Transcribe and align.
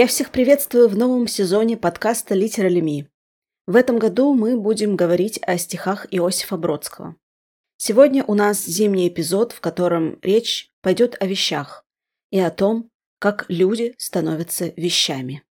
Я 0.00 0.06
всех 0.06 0.30
приветствую 0.30 0.88
в 0.88 0.96
новом 0.96 1.26
сезоне 1.26 1.76
подкаста 1.76 2.34
«Литерали 2.34 2.80
Ми». 2.80 3.06
В 3.66 3.76
этом 3.76 3.98
году 3.98 4.32
мы 4.32 4.58
будем 4.58 4.96
говорить 4.96 5.38
о 5.42 5.58
стихах 5.58 6.06
Иосифа 6.10 6.56
Бродского. 6.56 7.16
Сегодня 7.76 8.24
у 8.24 8.32
нас 8.32 8.64
зимний 8.64 9.08
эпизод, 9.08 9.52
в 9.52 9.60
котором 9.60 10.18
речь 10.22 10.70
пойдет 10.80 11.18
о 11.20 11.26
вещах 11.26 11.84
и 12.30 12.40
о 12.40 12.50
том, 12.50 12.88
как 13.18 13.44
люди 13.48 13.94
становятся 13.98 14.72
вещами. 14.74 15.42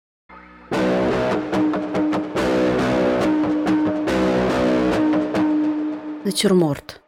Натюрморт. 6.25 7.04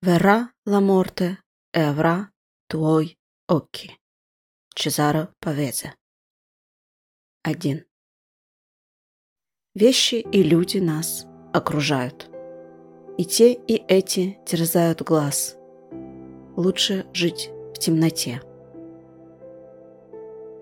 Вера 0.00 0.50
ла 0.64 0.80
морте 0.80 1.36
евра 1.74 2.30
туой 2.68 3.18
occhi. 3.50 3.90
Чезаро 4.74 5.28
Павезе. 5.38 5.92
1. 7.44 7.84
Вещи 9.74 10.14
и 10.14 10.44
люди 10.44 10.78
нас 10.78 11.26
окружают. 11.52 12.30
И 13.18 13.24
те, 13.24 13.52
и 13.52 13.82
эти 13.88 14.38
терзают 14.46 15.02
глаз. 15.02 15.56
Лучше 16.54 17.04
жить 17.12 17.50
в 17.74 17.78
темноте. 17.80 18.42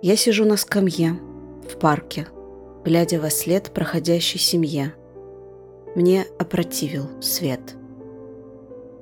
Я 0.00 0.16
сижу 0.16 0.46
на 0.46 0.56
скамье 0.56 1.20
в 1.68 1.78
парке, 1.78 2.28
глядя 2.82 3.20
во 3.20 3.28
след 3.28 3.74
проходящей 3.74 4.40
семье. 4.40 4.94
Мне 5.94 6.24
опротивил 6.38 7.20
свет. 7.20 7.76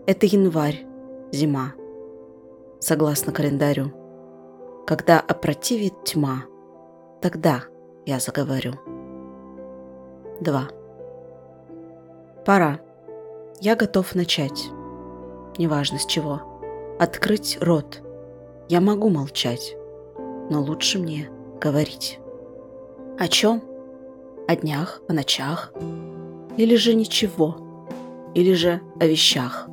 Это 0.08 0.26
январь, 0.26 0.84
зима. 1.30 1.74
Согласно 2.80 3.32
календарю. 3.32 3.92
Когда 4.84 5.20
опротивит 5.20 5.92
тьма, 6.04 6.42
тогда 7.20 7.64
я 8.08 8.20
заговорю. 8.20 8.72
2. 10.40 10.68
Пора. 12.46 12.80
Я 13.60 13.76
готов 13.76 14.14
начать. 14.14 14.70
Неважно 15.58 15.98
с 15.98 16.06
чего. 16.06 16.40
Открыть 16.98 17.58
рот. 17.60 18.00
Я 18.70 18.80
могу 18.80 19.10
молчать, 19.10 19.76
но 20.48 20.62
лучше 20.62 20.98
мне 20.98 21.28
говорить. 21.60 22.18
О 23.18 23.28
чем? 23.28 23.62
О 24.46 24.56
днях, 24.56 25.02
о 25.06 25.12
ночах? 25.12 25.74
Или 26.56 26.76
же 26.76 26.94
ничего? 26.94 27.56
Или 28.34 28.54
же 28.54 28.80
о 28.98 29.04
вещах? 29.04 29.68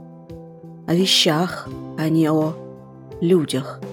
О 0.87 0.93
вещах, 0.93 1.69
а 1.97 2.09
не 2.09 2.29
о 2.29 2.53
людях– 3.21 3.79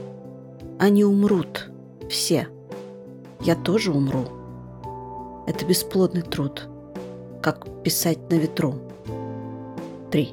они 0.83 1.05
умрут. 1.05 1.71
Все. 2.11 2.49
Я 3.43 3.57
тоже 3.57 3.93
умру. 3.93 4.25
Это 5.49 5.67
бесплодный 5.67 6.23
труд. 6.23 6.69
Как 7.43 7.67
писать 7.83 8.31
на 8.31 8.35
ветру. 8.35 8.75
3. 10.13 10.33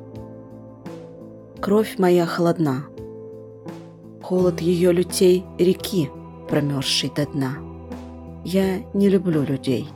Кровь 1.60 1.98
моя 1.98 2.28
холодна. 2.28 2.86
Холод 4.22 4.62
ее 4.62 4.92
лютей 4.92 5.44
реки, 5.58 6.12
промерзшей 6.50 7.12
до 7.16 7.26
дна. 7.26 7.54
Я 8.46 8.84
не 8.94 9.10
люблю 9.10 9.42
людей. 9.42 9.90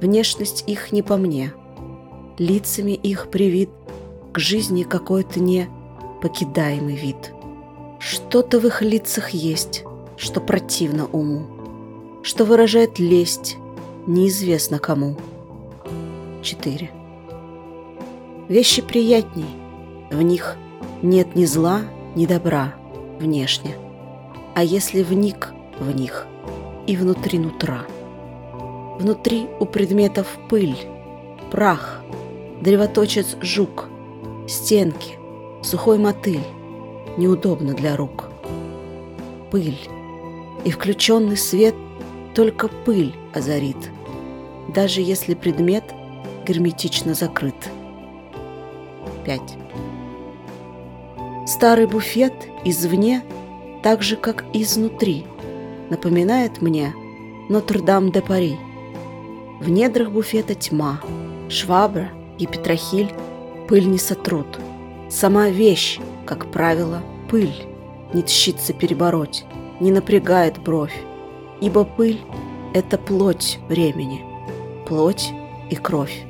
Внешность 0.00 0.64
их 0.66 0.92
не 0.92 1.02
по 1.02 1.18
мне. 1.18 1.52
Лицами 2.38 2.92
их 2.92 3.28
привит 3.28 3.68
к 4.32 4.38
жизни 4.38 4.84
какой-то 4.84 5.38
не 5.38 5.68
покидаемый 6.22 6.96
вид. 6.96 7.34
Что-то 7.98 8.58
в 8.58 8.64
их 8.64 8.80
лицах 8.80 9.30
есть, 9.30 9.84
что 10.16 10.40
противно 10.40 11.06
уму, 11.06 11.59
что 12.22 12.44
выражает 12.44 12.98
лесть, 12.98 13.56
неизвестно 14.06 14.78
кому. 14.78 15.16
4. 16.42 16.90
Вещи 18.48 18.82
приятней, 18.82 19.46
в 20.10 20.20
них 20.22 20.56
нет 21.02 21.34
ни 21.36 21.44
зла, 21.44 21.82
ни 22.14 22.26
добра 22.26 22.74
внешне, 23.18 23.76
а 24.54 24.64
если 24.64 25.02
вник 25.02 25.52
в 25.78 25.94
них 25.94 26.26
и 26.86 26.96
внутри 26.96 27.38
нутра. 27.38 27.84
Внутри 28.98 29.46
у 29.60 29.64
предметов 29.64 30.38
пыль, 30.48 30.76
прах, 31.50 32.02
древоточец 32.60 33.36
жук, 33.40 33.88
стенки, 34.48 35.14
сухой 35.62 35.98
мотыль, 35.98 36.44
неудобно 37.16 37.74
для 37.74 37.96
рук. 37.96 38.30
Пыль. 39.50 39.78
И 40.64 40.70
включенный 40.70 41.38
свет 41.38 41.74
только 42.34 42.68
пыль 42.68 43.14
озарит, 43.34 43.90
даже 44.68 45.00
если 45.00 45.34
предмет 45.34 45.84
герметично 46.46 47.14
закрыт. 47.14 47.54
5. 49.24 49.40
Старый 51.46 51.86
буфет 51.86 52.32
извне, 52.64 53.22
так 53.82 54.02
же, 54.02 54.16
как 54.16 54.44
изнутри, 54.52 55.26
напоминает 55.90 56.62
мне 56.62 56.94
Нотр-Дам-де-Пари. 57.48 58.56
В 59.60 59.68
недрах 59.68 60.10
буфета 60.10 60.54
тьма, 60.54 61.00
швабра 61.48 62.10
и 62.38 62.46
петрохиль 62.46 63.12
пыль 63.68 63.88
не 63.88 63.98
сотрут. 63.98 64.58
Сама 65.08 65.48
вещь 65.48 65.98
как 66.30 66.46
правило, 66.52 67.02
пыль 67.28 67.66
не 68.14 68.22
тщится 68.22 68.72
перебороть, 68.72 69.44
не 69.80 69.90
напрягает 69.90 70.60
бровь, 70.62 70.94
ибо 71.60 71.84
пыль— 71.84 72.20
это 72.74 72.98
плоть 72.98 73.58
времени, 73.68 74.24
плоть 74.86 75.32
и 75.70 75.76
кровь. 75.76 76.24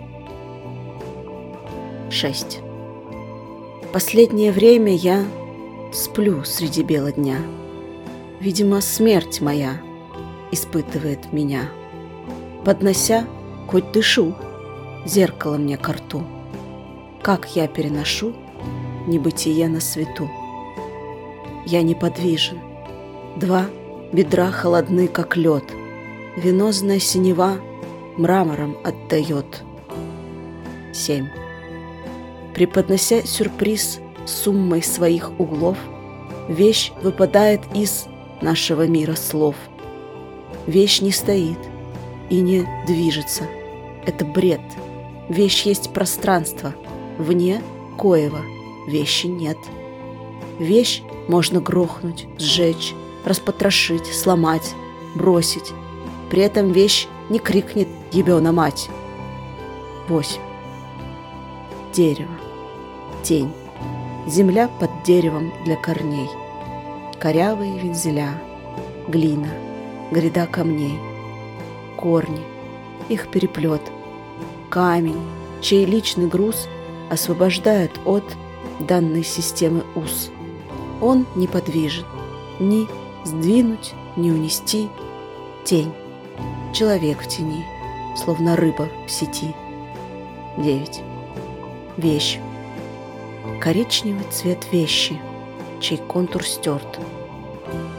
6. 2.11 2.61
Последнее 3.93 4.53
время 4.53 4.95
я 4.95 5.25
сплю 5.93 6.45
среди 6.45 6.83
бела 6.83 7.13
дня. 7.13 7.39
Видимо, 8.41 8.81
смерть 8.81 9.41
моя 9.41 9.81
испытывает 10.51 11.33
меня, 11.33 11.69
поднося, 12.65 13.27
хоть 13.69 13.93
дышу, 13.93 14.35
зеркало 15.05 15.57
мне 15.57 15.77
к 15.77 15.89
рту. 15.89 16.23
Как 17.23 17.55
я 17.55 17.69
переношу 17.69 18.33
небытие 19.07 19.69
на 19.69 19.81
свету. 19.81 20.31
Я 21.67 21.83
неподвижен. 21.83 22.59
Два 23.37 23.67
бедра 24.13 24.51
холодны, 24.51 25.09
как 25.09 25.37
лед. 25.37 25.65
Венозная 26.37 26.99
синева 26.99 27.57
мрамором 28.17 28.77
отдает. 28.85 29.63
Семь. 30.93 31.29
Преподнося 32.55 33.23
сюрприз 33.23 34.01
суммой 34.27 34.83
своих 34.83 35.31
углов, 35.39 35.79
Вещь 36.49 36.91
выпадает 37.01 37.61
из 37.75 38.07
нашего 38.41 38.89
мира 38.89 39.15
слов. 39.15 39.55
Вещь 40.67 41.01
не 41.01 41.13
стоит 41.13 41.59
и 42.29 42.41
не 42.41 42.67
движется. 42.89 43.45
Это 44.05 44.25
бред. 44.25 44.61
Вещь 45.29 45.63
есть 45.63 45.93
пространство, 45.93 46.75
вне 47.19 47.63
коего– 47.97 48.41
вещи 48.89 49.27
нет. 49.27 49.59
Вещь 50.59 51.03
можно 51.29 51.61
грохнуть, 51.61 52.27
сжечь, 52.39 52.95
распотрошить, 53.25 54.07
сломать, 54.07 54.75
бросить. 55.15 55.73
При 56.31 56.43
этом 56.43 56.73
вещь 56.73 57.09
не 57.29 57.39
крикнет 57.39 57.89
«Ебена 58.13 58.53
мать!». 58.53 58.89
8. 60.09 60.41
Дерево. 61.93 62.33
Тень. 63.23 63.53
Земля 64.27 64.69
под 64.81 64.91
деревом 65.05 65.53
для 65.65 65.77
корней. 65.77 66.29
Корявые 67.21 67.79
вензеля. 67.79 68.41
Глина. 69.07 69.49
Гряда 70.11 70.47
камней. 70.47 70.99
Корни. 71.97 72.43
Их 73.09 73.29
переплет. 73.29 73.83
Камень, 74.69 75.21
чей 75.61 75.85
личный 75.85 76.27
груз 76.27 76.69
освобождает 77.11 77.93
от 78.05 78.25
данной 78.81 79.25
системы 79.25 79.85
уз. 79.95 80.31
Он 81.01 81.27
неподвижен. 81.35 82.05
Ни 82.59 82.89
сдвинуть, 83.25 83.95
ни 84.17 84.31
унести. 84.31 84.89
Тень. 85.65 85.93
Человек 86.73 87.23
в 87.23 87.29
тени, 87.29 87.65
словно 88.17 88.57
рыба 88.57 88.89
в 89.07 89.11
сети. 89.11 89.55
9. 90.57 91.03
Вещь. 91.97 92.39
Коричневый 93.61 94.25
цвет 94.31 94.67
вещи, 94.73 95.21
чей 95.81 95.99
контур 95.99 96.45
стерт. 96.45 96.99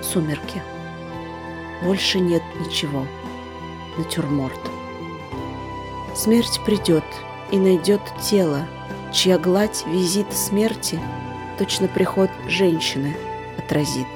Сумерки. 0.02 0.62
Больше 1.84 2.20
нет 2.20 2.44
ничего. 2.60 3.06
Натюрморт. 3.98 4.60
Смерть 6.16 6.60
придет 6.66 7.04
и 7.52 7.58
найдет 7.58 8.02
тело, 8.22 8.68
чья 9.14 9.38
гладь 9.38 9.86
визит 9.86 10.32
смерти 10.34 11.00
точно 11.62 11.88
приход 11.88 12.32
женщины 12.48 13.16
отразит. 13.58 14.08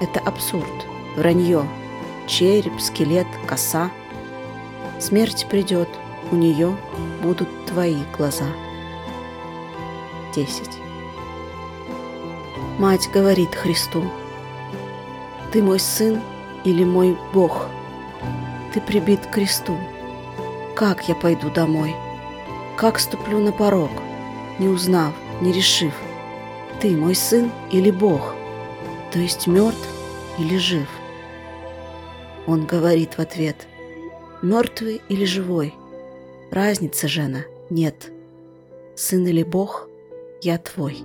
Это 0.00 0.20
абсурд, 0.20 0.86
вранье, 1.16 1.66
череп, 2.26 2.80
скелет, 2.80 3.26
коса. 3.46 3.90
Смерть 5.00 5.46
придет, 5.48 5.88
у 6.30 6.36
нее 6.36 6.76
будут 7.22 7.48
твои 7.66 8.02
глаза. 8.16 8.46
10. 10.34 10.68
Мать 12.78 13.08
говорит 13.12 13.54
Христу, 13.54 14.04
«Ты 15.50 15.62
мой 15.62 15.80
сын 15.80 16.20
или 16.64 16.84
мой 16.84 17.16
Бог? 17.32 17.68
Ты 18.74 18.82
прибит 18.82 19.24
к 19.24 19.30
кресту. 19.30 19.78
Как 20.74 21.08
я 21.08 21.14
пойду 21.14 21.48
домой? 21.48 21.96
Как 22.76 22.98
ступлю 22.98 23.38
на 23.38 23.52
порог, 23.52 23.90
не 24.58 24.68
узнав, 24.68 25.14
не 25.40 25.52
решив, 25.52 25.94
ты 26.80 26.94
мой 26.94 27.14
сын 27.14 27.50
или 27.70 27.90
Бог, 27.90 28.34
то 29.16 29.22
есть 29.22 29.46
мертв 29.46 29.88
или 30.38 30.58
жив?» 30.58 30.86
Он 32.46 32.66
говорит 32.66 33.16
в 33.16 33.18
ответ, 33.18 33.66
«Мертвый 34.42 35.00
или 35.08 35.24
живой? 35.24 35.72
Разницы, 36.50 37.08
жена, 37.08 37.44
нет. 37.70 38.12
Сын 38.94 39.26
или 39.26 39.42
Бог, 39.42 39.88
я 40.42 40.58
твой». 40.58 40.98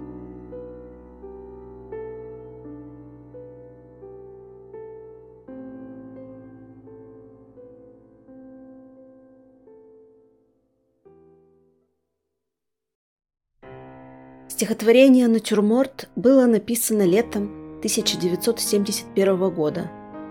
Стихотворение 14.50 15.30
«Натюрморт» 15.30 16.10
было 16.18 16.46
написано 16.46 17.04
летом 17.04 17.61
1971 17.82 19.50
года, 19.50 19.90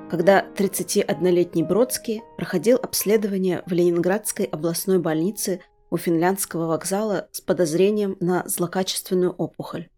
когда 0.08 0.46
31-летний 0.56 1.64
Бродский 1.64 2.22
проходил 2.36 2.78
обследование 2.80 3.64
в 3.66 3.72
Ленинградской 3.72 4.44
областной 4.44 5.00
больнице 5.00 5.60
у 5.90 5.96
финляндского 5.96 6.68
вокзала 6.68 7.28
с 7.32 7.40
подозрением 7.40 8.16
на 8.20 8.46
злокачественную 8.46 9.32
опухоль. 9.32 9.88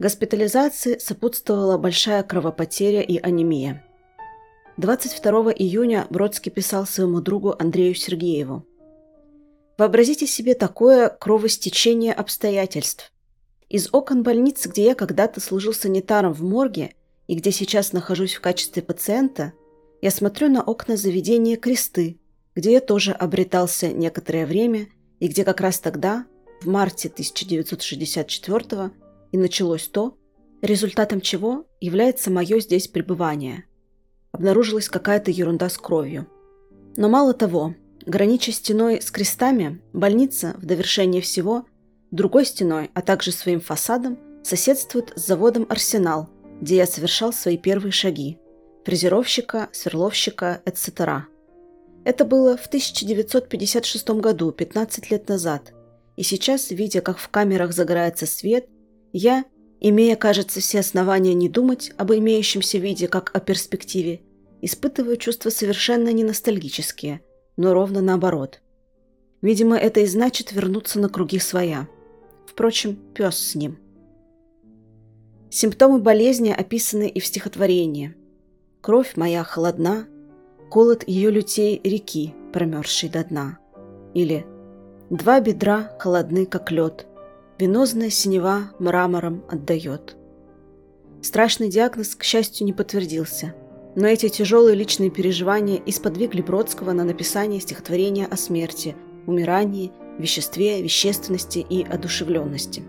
Госпитализации 0.00 0.98
сопутствовала 0.98 1.78
большая 1.78 2.24
кровопотеря 2.24 3.02
и 3.02 3.18
анемия. 3.18 3.86
22 4.78 5.52
июня 5.52 6.08
Бродский 6.10 6.50
писал 6.50 6.86
своему 6.86 7.20
другу 7.20 7.54
Андрею 7.56 7.94
Сергееву. 7.94 8.66
Вообразите 9.78 10.26
себе 10.26 10.54
такое 10.54 11.08
кровостечение 11.08 12.12
обстоятельств. 12.12 13.12
Из 13.68 13.90
окон 13.92 14.22
больницы, 14.22 14.70
где 14.70 14.84
я 14.84 14.94
когда-то 14.94 15.40
служил 15.40 15.74
санитаром 15.74 16.32
в 16.32 16.42
морге 16.42 16.94
и 17.26 17.34
где 17.34 17.52
сейчас 17.52 17.92
нахожусь 17.92 18.34
в 18.34 18.40
качестве 18.40 18.82
пациента, 18.82 19.52
я 20.00 20.10
смотрю 20.10 20.48
на 20.48 20.62
окна 20.62 20.96
заведения 20.96 21.56
«Кресты», 21.56 22.18
где 22.54 22.72
я 22.72 22.80
тоже 22.80 23.12
обретался 23.12 23.92
некоторое 23.92 24.46
время 24.46 24.88
и 25.20 25.28
где 25.28 25.44
как 25.44 25.60
раз 25.60 25.80
тогда, 25.80 26.24
в 26.62 26.66
марте 26.66 27.08
1964 27.08 28.90
и 29.32 29.36
началось 29.36 29.86
то, 29.86 30.16
результатом 30.62 31.20
чего 31.20 31.66
является 31.78 32.30
мое 32.30 32.60
здесь 32.60 32.88
пребывание. 32.88 33.64
Обнаружилась 34.32 34.88
какая-то 34.88 35.30
ерунда 35.30 35.68
с 35.68 35.76
кровью. 35.76 36.26
Но 36.96 37.10
мало 37.10 37.34
того, 37.34 37.74
гранича 38.06 38.50
стеной 38.50 39.02
с 39.02 39.10
крестами, 39.10 39.82
больница, 39.92 40.54
в 40.56 40.64
довершение 40.64 41.20
всего– 41.20 41.66
Другой 42.10 42.46
стеной, 42.46 42.90
а 42.94 43.02
также 43.02 43.32
своим 43.32 43.60
фасадом, 43.60 44.18
соседствует 44.42 45.12
с 45.14 45.26
заводом 45.26 45.66
«Арсенал», 45.68 46.30
где 46.60 46.76
я 46.76 46.86
совершал 46.86 47.32
свои 47.32 47.58
первые 47.58 47.92
шаги– 47.92 48.38
фрезеровщика, 48.84 49.68
сверловщика, 49.72 50.62
etc. 50.64 51.22
Это 52.04 52.24
было 52.24 52.56
в 52.56 52.66
1956 52.66 54.08
году, 54.10 54.52
15 54.52 55.10
лет 55.10 55.28
назад. 55.28 55.74
И 56.16 56.22
сейчас, 56.22 56.70
видя, 56.70 57.02
как 57.02 57.18
в 57.18 57.28
камерах 57.28 57.74
загорается 57.74 58.24
свет, 58.24 58.66
я, 59.12 59.44
имея, 59.78 60.16
кажется, 60.16 60.60
все 60.60 60.80
основания 60.80 61.34
не 61.34 61.50
думать 61.50 61.92
об 61.98 62.12
имеющемся 62.12 62.78
виде 62.78 63.06
как 63.06 63.30
о 63.34 63.40
перспективе, 63.40 64.22
испытываю 64.62 65.18
чувства 65.18 65.50
совершенно 65.50 66.10
не 66.10 66.24
ностальгические, 66.24 67.20
но 67.58 67.74
ровно 67.74 68.00
наоборот. 68.00 68.62
Видимо, 69.42 69.76
это 69.76 70.00
и 70.00 70.06
значит 70.06 70.52
вернуться 70.52 70.98
на 70.98 71.10
круги 71.10 71.38
своя– 71.38 71.86
Впрочем, 72.58 72.98
пес 73.14 73.38
с 73.38 73.54
ним. 73.54 73.78
Симптомы 75.48 76.00
болезни 76.00 76.50
описаны 76.50 77.08
и 77.08 77.20
в 77.20 77.24
стихотворении. 77.24 78.16
«Кровь 78.80 79.12
моя 79.14 79.44
холодна, 79.44 80.08
холод 80.68 81.04
ее 81.06 81.30
лютей 81.30 81.80
реки, 81.84 82.34
промерзшей 82.52 83.10
до 83.10 83.22
дна». 83.22 83.58
Или 84.12 84.44
«Два 85.08 85.38
бедра 85.38 85.96
холодны, 86.00 86.46
как 86.46 86.72
лед, 86.72 87.06
венозная 87.60 88.10
синева 88.10 88.72
мрамором 88.80 89.44
отдает». 89.48 90.16
Страшный 91.22 91.68
диагноз, 91.68 92.16
к 92.16 92.24
счастью, 92.24 92.66
не 92.66 92.72
подтвердился, 92.72 93.54
но 93.94 94.08
эти 94.08 94.28
тяжелые 94.28 94.74
личные 94.74 95.10
переживания 95.10 95.80
исподвигли 95.86 96.42
Бродского 96.42 96.90
на 96.90 97.04
написание 97.04 97.60
стихотворения 97.60 98.26
о 98.26 98.36
смерти, 98.36 98.96
умирании 99.28 99.92
веществе, 100.18 100.82
вещественности 100.82 101.58
и 101.58 101.84
одушевленности. 101.84 102.82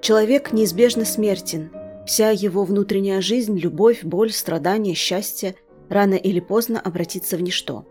Человек 0.00 0.52
неизбежно 0.52 1.04
смертен. 1.04 1.70
Вся 2.06 2.30
его 2.30 2.64
внутренняя 2.64 3.20
жизнь, 3.20 3.58
любовь, 3.58 4.04
боль, 4.04 4.30
страдания, 4.30 4.94
счастье 4.94 5.56
рано 5.88 6.14
или 6.14 6.40
поздно 6.40 6.80
обратится 6.80 7.36
в 7.36 7.42
ничто. 7.42 7.86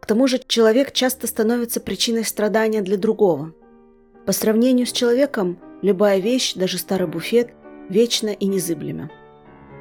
К 0.00 0.06
тому 0.06 0.26
же 0.26 0.40
человек 0.46 0.92
часто 0.92 1.26
становится 1.26 1.80
причиной 1.80 2.24
страдания 2.24 2.82
для 2.82 2.96
другого. 2.96 3.54
По 4.26 4.32
сравнению 4.32 4.86
с 4.86 4.92
человеком, 4.92 5.58
любая 5.82 6.18
вещь, 6.18 6.54
даже 6.54 6.78
старый 6.78 7.08
буфет, 7.08 7.50
вечна 7.88 8.28
и 8.28 8.46
незыблема. 8.46 9.10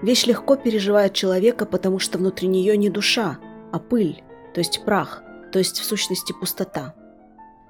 Вещь 0.02 0.26
легко 0.26 0.56
переживает 0.56 1.14
человека, 1.14 1.66
потому 1.66 2.00
что 2.00 2.18
внутри 2.18 2.48
нее 2.48 2.76
не 2.78 2.90
душа, 2.90 3.40
а 3.72 3.80
пыль, 3.80 4.24
то 4.54 4.60
есть 4.60 4.84
прах, 4.86 5.24
то 5.52 5.60
есть 5.60 5.80
в 5.80 5.86
сущности 5.86 6.34
пустота. 6.34 6.96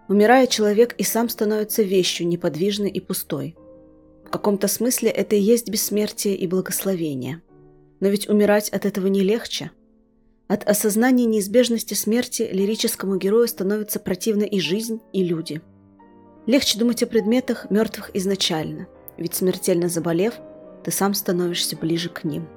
Умирая, 0.10 0.48
человек 0.48 0.94
и 0.98 1.04
сам 1.04 1.30
становится 1.30 1.82
вещью, 1.82 2.28
неподвижной 2.28 2.90
и 2.90 3.00
пустой. 3.00 3.56
В 4.26 4.30
каком-то 4.30 4.68
смысле 4.68 5.10
это 5.10 5.36
и 5.36 5.42
есть 5.42 5.70
бессмертие 5.70 6.36
и 6.36 6.48
благословение. 6.48 7.42
Но 8.00 8.10
ведь 8.10 8.28
умирать 8.28 8.70
от 8.70 8.86
этого 8.86 9.08
не 9.08 9.22
легче. 9.22 9.72
От 10.48 10.68
осознания 10.68 11.26
неизбежности 11.26 11.94
смерти 11.94 12.50
лирическому 12.52 13.16
герою 13.16 13.48
становится 13.48 14.00
противна 14.00 14.44
и 14.44 14.60
жизнь, 14.60 15.00
и 15.14 15.24
люди. 15.24 15.62
Легче 16.46 16.78
думать 16.78 17.02
о 17.02 17.08
предметах, 17.08 17.70
мертвых 17.70 18.12
изначально, 18.14 18.88
ведь 19.18 19.36
смертельно 19.36 19.88
заболев, 19.88 20.34
ты 20.84 20.92
сам 20.92 21.14
становишься 21.14 21.78
ближе 21.78 22.10
к 22.10 22.26
ним. 22.26 22.48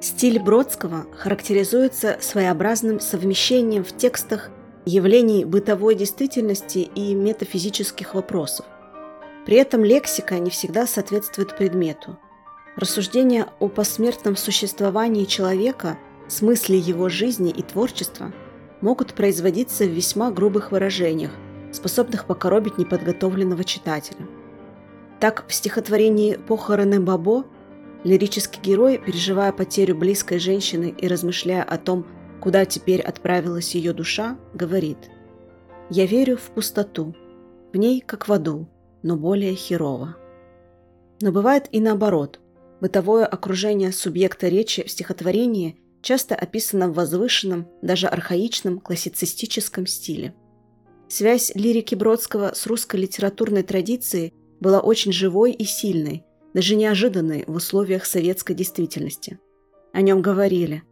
Стиль 0.00 0.40
Бродского 0.40 1.06
характеризуется 1.14 2.16
своеобразным 2.20 3.00
совмещением 3.00 3.84
в 3.84 3.94
текстах 3.94 4.50
явлений 4.86 5.44
бытовой 5.44 5.94
действительности 5.94 6.78
и 6.78 7.14
метафизических 7.14 8.14
вопросов. 8.14 8.64
При 9.44 9.56
этом 9.56 9.84
лексика 9.84 10.38
не 10.38 10.48
всегда 10.48 10.86
соответствует 10.86 11.54
предмету. 11.54 12.18
Рассуждения 12.76 13.46
о 13.58 13.68
посмертном 13.68 14.36
существовании 14.36 15.26
человека, 15.26 15.98
смысле 16.28 16.78
его 16.78 17.10
жизни 17.10 17.50
и 17.50 17.62
творчества 17.62 18.32
могут 18.80 19.12
производиться 19.12 19.84
в 19.84 19.90
весьма 19.90 20.30
грубых 20.30 20.72
выражениях, 20.72 21.32
способных 21.72 22.24
покоробить 22.24 22.78
неподготовленного 22.78 23.64
читателя. 23.64 24.26
Так, 25.18 25.44
в 25.46 25.52
стихотворении 25.52 26.36
«Похороны 26.36 27.00
Бабо» 27.00 27.44
Лирический 28.02 28.62
герой, 28.62 28.98
переживая 28.98 29.52
потерю 29.52 29.96
близкой 29.96 30.38
женщины 30.38 30.94
и 30.96 31.06
размышляя 31.06 31.62
о 31.62 31.76
том, 31.76 32.06
куда 32.40 32.64
теперь 32.64 33.02
отправилась 33.02 33.74
ее 33.74 33.92
душа, 33.92 34.38
говорит 34.54 34.96
«Я 35.90 36.06
верю 36.06 36.38
в 36.38 36.50
пустоту, 36.50 37.14
в 37.72 37.76
ней 37.76 38.00
как 38.00 38.26
в 38.26 38.32
аду, 38.32 38.68
но 39.02 39.16
более 39.16 39.54
херово». 39.54 40.16
Но 41.20 41.32
бывает 41.32 41.68
и 41.70 41.80
наоборот. 41.80 42.40
Бытовое 42.80 43.26
окружение 43.26 43.92
субъекта 43.92 44.48
речи 44.48 44.82
в 44.86 44.90
стихотворении 44.90 45.78
часто 46.00 46.34
описано 46.34 46.88
в 46.88 46.94
возвышенном, 46.94 47.68
даже 47.82 48.06
архаичном 48.06 48.80
классицистическом 48.80 49.86
стиле. 49.86 50.34
Связь 51.08 51.52
лирики 51.54 51.94
Бродского 51.94 52.52
с 52.54 52.66
русской 52.66 52.96
литературной 52.96 53.62
традицией 53.62 54.32
была 54.60 54.80
очень 54.80 55.12
живой 55.12 55.52
и 55.52 55.64
сильной, 55.64 56.24
даже 56.54 56.76
неожиданный 56.76 57.44
в 57.46 57.54
условиях 57.54 58.06
советской 58.06 58.54
действительности. 58.54 59.38
О 59.92 60.00
нем 60.00 60.22
говорили. 60.22 60.82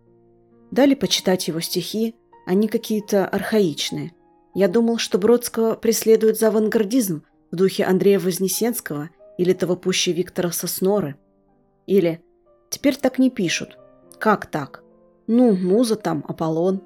Дали 0.70 0.94
почитать 0.94 1.48
его 1.48 1.60
стихи, 1.60 2.14
они 2.46 2.68
какие-то 2.68 3.26
архаичные. 3.26 4.12
Я 4.54 4.68
думал, 4.68 4.98
что 4.98 5.18
Бродского 5.18 5.74
преследует 5.74 6.38
за 6.38 6.48
авангардизм 6.48 7.22
в 7.50 7.56
духе 7.56 7.84
Андрея 7.84 8.18
Вознесенского 8.18 9.10
или 9.36 9.52
того 9.52 9.76
пуще 9.76 10.12
Виктора 10.12 10.50
Сосноры. 10.50 11.16
Или 11.86 12.22
Теперь 12.70 12.96
так 12.96 13.18
не 13.18 13.30
пишут. 13.30 13.78
Как 14.18 14.46
так? 14.46 14.82
Ну, 15.26 15.54
муза 15.56 15.96
там, 15.96 16.24
Аполлон. 16.28 16.82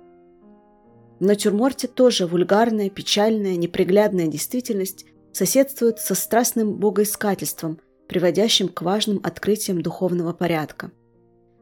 В 1.19 1.25
натюрморте 1.25 1.88
тоже 1.88 2.26
вульгарная, 2.26 2.91
печальная, 2.91 3.57
неприглядная 3.57 4.26
действительность 4.26 5.07
соседствует 5.33 5.99
со 5.99 6.14
страстным 6.14 6.75
богоискательством, 6.75 7.79
приводящим 8.12 8.69
к 8.69 8.83
важным 8.83 9.21
открытиям 9.25 9.81
духовного 9.81 10.35
порядка. 10.35 10.92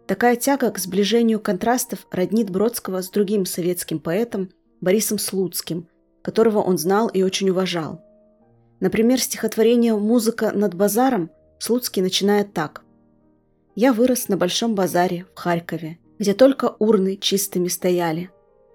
Такая 0.08 0.34
тяга 0.34 0.72
к 0.72 0.78
сближению 0.80 1.38
контрастов 1.38 2.06
роднит 2.10 2.50
Бродского 2.50 3.02
с 3.02 3.08
другим 3.08 3.46
советским 3.46 4.00
поэтом 4.00 4.50
Борисом 4.80 5.18
Слуцким, 5.18 5.86
которого 6.22 6.58
он 6.58 6.76
знал 6.76 7.06
и 7.06 7.22
очень 7.22 7.50
уважал. 7.50 8.02
Например, 8.80 9.20
стихотворение 9.20 9.94
«Музыка 9.94 10.50
над 10.52 10.74
базаром» 10.74 11.30
Слуцкий 11.60 12.02
начинает 12.02 12.52
так. 12.52 12.82
«Я 13.76 13.92
вырос 13.92 14.28
на 14.28 14.36
Большом 14.36 14.74
базаре 14.74 15.26
в 15.32 15.38
Харькове, 15.38 15.98
где 16.18 16.34
только 16.34 16.74
урны 16.80 17.16
чистыми 17.16 17.68
стояли 17.68 18.30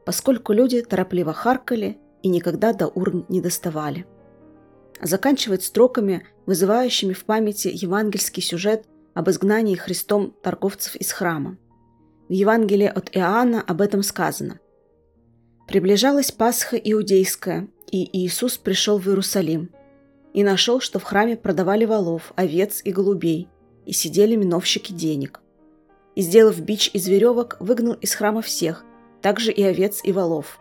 поскольку 0.05 0.53
люди 0.53 0.81
торопливо 0.81 1.33
харкали 1.33 1.97
и 2.21 2.29
никогда 2.29 2.73
до 2.73 2.87
урн 2.87 3.25
не 3.27 3.41
доставали. 3.41 4.05
Заканчивает 5.01 5.63
строками, 5.63 6.25
вызывающими 6.45 7.13
в 7.13 7.25
памяти 7.25 7.69
евангельский 7.73 8.41
сюжет 8.41 8.85
об 9.13 9.29
изгнании 9.29 9.75
Христом 9.75 10.35
торговцев 10.41 10.95
из 10.95 11.11
храма. 11.11 11.57
В 12.27 12.33
Евангелии 12.33 12.87
от 12.87 13.15
Иоанна 13.15 13.61
об 13.61 13.81
этом 13.81 14.03
сказано. 14.03 14.59
«Приближалась 15.67 16.31
Пасха 16.31 16.75
иудейская, 16.77 17.67
и 17.91 18.09
Иисус 18.17 18.57
пришел 18.57 18.97
в 18.97 19.07
Иерусалим, 19.07 19.69
и 20.33 20.43
нашел, 20.43 20.81
что 20.81 20.99
в 20.99 21.03
храме 21.03 21.37
продавали 21.37 21.85
волов, 21.85 22.33
овец 22.35 22.81
и 22.83 22.91
голубей, 22.91 23.47
и 23.85 23.93
сидели 23.93 24.35
миновщики 24.35 24.93
денег. 24.93 25.39
И, 26.15 26.21
сделав 26.21 26.59
бич 26.59 26.89
из 26.93 27.07
веревок, 27.07 27.57
выгнал 27.59 27.93
из 27.93 28.13
храма 28.13 28.41
всех, 28.41 28.83
также 29.21 29.51
и 29.51 29.63
овец 29.63 30.01
и 30.03 30.11
волов. 30.11 30.59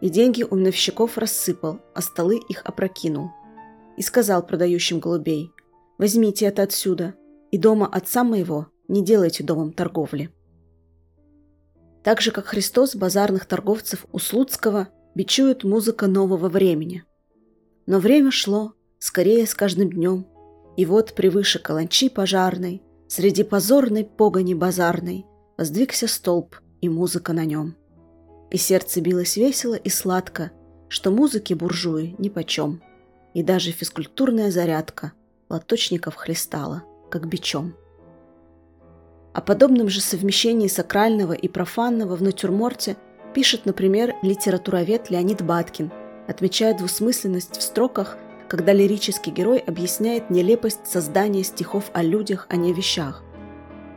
И 0.00 0.08
деньги 0.08 0.42
у 0.42 0.56
миновщиков 0.56 1.18
рассыпал, 1.18 1.80
а 1.94 2.00
столы 2.00 2.40
их 2.48 2.62
опрокинул. 2.64 3.30
И 3.96 4.02
сказал 4.02 4.46
продающим 4.46 5.00
голубей, 5.00 5.52
«Возьмите 5.98 6.46
это 6.46 6.62
отсюда, 6.62 7.14
и 7.50 7.58
дома 7.58 7.86
отца 7.86 8.24
моего 8.24 8.68
не 8.88 9.04
делайте 9.04 9.44
домом 9.44 9.72
торговли». 9.72 10.30
Так 12.02 12.20
же, 12.20 12.32
как 12.32 12.46
Христос 12.46 12.96
базарных 12.96 13.46
торговцев 13.46 14.06
у 14.10 14.18
Слуцкого 14.18 14.88
бичует 15.14 15.62
музыка 15.62 16.06
нового 16.08 16.48
времени. 16.48 17.04
Но 17.86 17.98
время 17.98 18.30
шло, 18.30 18.72
скорее 18.98 19.46
с 19.46 19.54
каждым 19.54 19.90
днем, 19.90 20.26
и 20.76 20.84
вот 20.86 21.14
превыше 21.14 21.58
каланчи 21.58 22.08
пожарной, 22.08 22.82
среди 23.08 23.44
позорной 23.44 24.04
погони 24.04 24.54
базарной, 24.54 25.26
воздвигся 25.56 26.08
столб 26.08 26.56
и 26.80 26.88
музыка 26.88 27.32
на 27.32 27.44
нем 27.44 27.76
и 28.52 28.58
сердце 28.58 29.00
билось 29.00 29.36
весело 29.36 29.74
и 29.74 29.88
сладко, 29.88 30.52
что 30.88 31.10
музыки 31.10 31.54
буржуи 31.54 32.14
нипочем, 32.18 32.82
и 33.34 33.42
даже 33.42 33.70
физкультурная 33.70 34.50
зарядка 34.50 35.12
лоточников 35.48 36.14
хлестала, 36.16 36.82
как 37.10 37.28
бичом. 37.28 37.74
О 39.34 39.40
подобном 39.40 39.88
же 39.88 40.00
совмещении 40.00 40.68
сакрального 40.68 41.32
и 41.32 41.48
профанного 41.48 42.16
в 42.16 42.22
натюрморте 42.22 42.96
пишет, 43.34 43.64
например, 43.64 44.14
литературовед 44.22 45.10
Леонид 45.10 45.42
Баткин, 45.42 45.90
отмечая 46.28 46.76
двусмысленность 46.76 47.56
в 47.56 47.62
строках, 47.62 48.18
когда 48.48 48.74
лирический 48.74 49.32
герой 49.32 49.58
объясняет 49.58 50.28
нелепость 50.28 50.86
создания 50.86 51.42
стихов 51.42 51.90
о 51.94 52.02
людях, 52.02 52.46
а 52.50 52.56
не 52.56 52.74
вещах. 52.74 53.22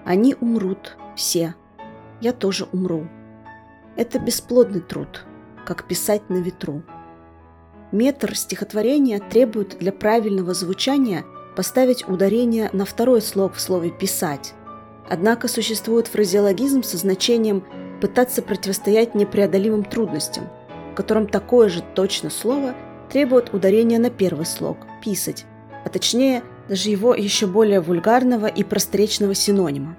«Они 0.05 0.35
умрут, 0.39 0.97
все. 1.17 1.55
Я 2.21 2.31
тоже 2.31 2.67
умру. 2.71 3.07
Это 3.97 4.19
бесплодный 4.19 4.81
труд, 4.81 5.25
как 5.65 5.87
писать 5.87 6.29
на 6.29 6.37
ветру. 6.37 6.83
Метр 7.95 8.35
стихотворения 8.35 9.19
требует 9.19 9.77
для 9.79 9.93
правильного 9.93 10.53
звучания 10.53 11.23
поставить 11.55 12.05
ударение 12.09 12.69
на 12.73 12.83
второй 12.83 13.21
слог 13.21 13.53
в 13.53 13.61
слове 13.61 13.89
«писать». 13.89 14.53
Однако 15.09 15.47
существует 15.47 16.07
фразеологизм 16.07 16.83
со 16.83 16.97
значением 16.97 17.63
«пытаться 18.01 18.41
противостоять 18.41 19.15
непреодолимым 19.15 19.85
трудностям», 19.85 20.49
в 20.91 20.95
котором 20.95 21.25
такое 21.25 21.69
же 21.69 21.81
точно 21.95 22.29
слово 22.29 22.75
требует 23.09 23.53
ударения 23.53 23.97
на 23.97 24.09
первый 24.09 24.45
слог– 24.45 24.75
«писать», 25.01 25.45
а 25.85 25.87
точнее 25.87 26.43
даже 26.67 26.89
его 26.89 27.15
еще 27.15 27.47
более 27.47 27.79
вульгарного 27.79 28.47
и 28.47 28.65
просторечного 28.65 29.33
синонима. 29.33 29.95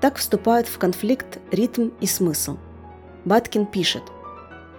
Так 0.00 0.16
вступают 0.16 0.66
в 0.66 0.76
конфликт 0.76 1.38
ритм 1.52 1.90
и 2.00 2.06
смысл– 2.06 2.56
Баткин 3.24 3.66
пишет. 3.66 4.02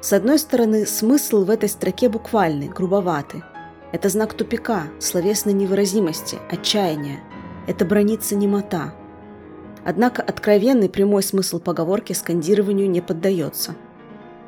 С 0.03 0.12
одной 0.12 0.38
стороны, 0.38 0.86
смысл 0.86 1.45
в 1.45 1.50
этой 1.50 1.69
строке 1.69 2.10
буквальный, 2.10 2.67
грубоватый. 2.67 3.41
Это 3.93 4.10
знак 4.10 4.33
тупика, 4.33 4.88
словесной 5.00 5.53
невыразимости, 5.53 6.39
отчаяния. 6.51 7.22
Это 7.67 7.86
бронится 7.86 8.36
немота. 8.36 8.93
Однако 9.86 10.22
откровенный 10.22 10.89
прямой 10.89 11.24
смысл 11.24 11.62
поговорки 11.62 12.12
скандированию 12.12 12.89
не 12.89 13.00
поддается. 13.00 13.77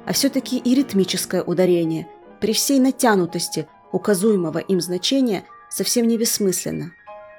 А 0.05 0.11
все-таки 0.11 0.57
и 0.57 0.75
ритмическое 0.75 1.41
ударение, 1.41 2.09
при 2.41 2.51
всей 2.51 2.81
натянутости 2.81 3.69
указуемого 3.93 4.57
им 4.57 4.81
значения, 4.81 5.45
совсем 5.69 6.05
не 6.05 6.17
бессмысленно. 6.17 6.91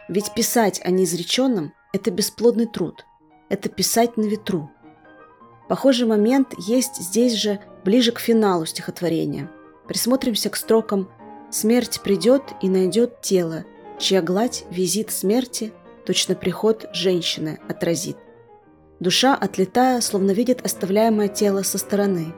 Ведь 0.08 0.32
писать 0.32 0.80
о 0.82 0.90
неизреченном– 0.90 1.74
это 1.92 2.10
бесплодный 2.10 2.66
труд. 2.66 3.04
Это 3.50 3.68
писать 3.68 4.16
на 4.16 4.22
ветру– 4.22 4.70
Похожий 5.68 6.06
момент 6.06 6.54
есть 6.58 6.96
здесь 6.96 7.34
же, 7.34 7.58
ближе 7.86 8.10
к 8.10 8.18
финалу 8.18 8.66
стихотворения. 8.66 9.48
Присмотримся 9.86 10.50
к 10.50 10.56
строкам 10.56 11.08
«Смерть 11.52 12.00
придет 12.02 12.42
и 12.60 12.68
найдет 12.68 13.20
тело, 13.20 13.64
чья 14.00 14.20
гладь 14.20 14.64
визит 14.70 15.12
смерти, 15.12 15.72
точно 16.04 16.34
приход 16.34 16.86
женщины 16.92 17.60
отразит. 17.68 18.16
Душа, 18.98 19.36
отлетая, 19.36 20.00
словно 20.00 20.32
видит 20.32 20.66
оставляемое 20.66 21.28
тело 21.28 21.62
со 21.62 21.78
стороны. 21.78 22.34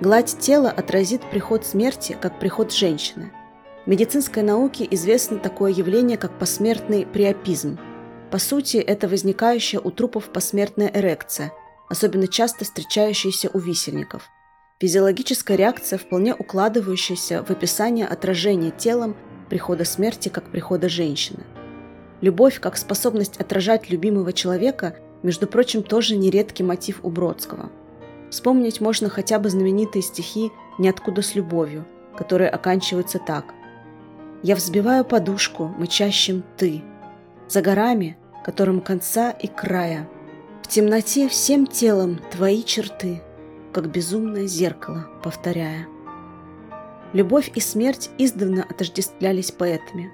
Гладь 0.00 0.38
тела 0.38 0.70
отразит 0.70 1.28
приход 1.30 1.66
смерти, 1.66 2.16
как 2.20 2.38
приход 2.38 2.72
женщины. 2.72 3.32
В 3.86 3.88
медицинской 3.88 4.44
науке 4.44 4.86
известно 4.92 5.38
такое 5.40 5.72
явление, 5.72 6.16
как 6.16 6.38
посмертный 6.38 7.06
приопизм. 7.06 7.76
По 8.30 8.38
сути, 8.38 8.76
это 8.76 9.08
возникающая 9.08 9.80
у 9.80 9.90
трупов 9.90 10.26
посмертная 10.26 10.92
эрекция– 10.94 11.52
особенно 11.90 12.28
часто 12.28 12.64
встречающиеся 12.64 13.50
у 13.52 13.58
висельников. 13.58 14.30
Физиологическая 14.80 15.58
реакция, 15.58 15.98
вполне 15.98 16.34
укладывающаяся 16.34 17.44
в 17.44 17.50
описание 17.50 18.06
отражения 18.06 18.70
телом 18.70 19.14
прихода 19.50 19.84
смерти 19.84 20.30
как 20.30 20.50
прихода 20.50 20.88
женщины. 20.88 21.44
Любовь 22.22 22.60
как 22.60 22.78
способность 22.78 23.36
отражать 23.36 23.90
любимого 23.90 24.32
человека, 24.32 24.96
между 25.22 25.46
прочим, 25.46 25.82
тоже 25.82 26.16
нередкий 26.16 26.64
мотив 26.64 27.00
у 27.02 27.10
Бродского. 27.10 27.70
Вспомнить 28.30 28.80
можно 28.80 29.10
хотя 29.10 29.38
бы 29.38 29.50
знаменитые 29.50 30.02
стихи 30.02 30.50
«Ниоткуда 30.78 31.20
с 31.20 31.34
любовью», 31.34 31.84
которые 32.16 32.48
оканчиваются 32.48 33.18
так. 33.18 33.52
«Я 34.42 34.56
взбиваю 34.56 35.04
подушку, 35.04 35.68
мычащим 35.68 36.42
ты, 36.56 36.82
за 37.48 37.60
горами, 37.60 38.16
которым 38.44 38.80
конца 38.80 39.30
и 39.30 39.46
края, 39.46 40.08
темноте 40.70 41.28
всем 41.28 41.66
телом 41.66 42.20
твои 42.30 42.62
черты, 42.62 43.20
как 43.72 43.90
безумное 43.90 44.46
зеркало, 44.46 45.08
повторяя. 45.22 45.86
Любовь 47.12 47.50
и 47.54 47.60
смерть 47.60 48.10
издавна 48.18 48.64
отождествлялись 48.68 49.50
поэтами. 49.50 50.12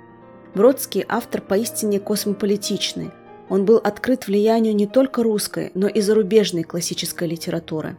Бродский– 0.55 1.05
автор 1.09 1.43
поистине 1.43 2.01
космополитичный. 2.01 3.11
Он 3.49 3.65
был 3.65 3.77
открыт 3.77 4.27
влиянию 4.27 4.75
не 4.75 4.87
только 4.87 5.23
русской, 5.23 5.71
но 5.75 5.89
и 5.89 6.01
зарубежной 6.01 6.63
классической 6.63 7.29
литературы. 7.29 7.97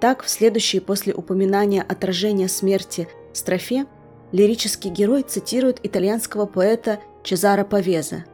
Так, 0.00 0.24
в 0.24 0.30
следующей 0.30 0.80
после 0.80 1.14
упоминания 1.14 1.82
отражения 1.82 2.48
смерти 2.48 3.06
строфе 3.32 3.86
лирический 4.32 4.90
герой 4.90 5.22
цитирует 5.22 5.78
итальянского 5.82 6.46
поэта 6.46 7.00
Чезаро 7.22 7.64
Павеза 7.64 8.24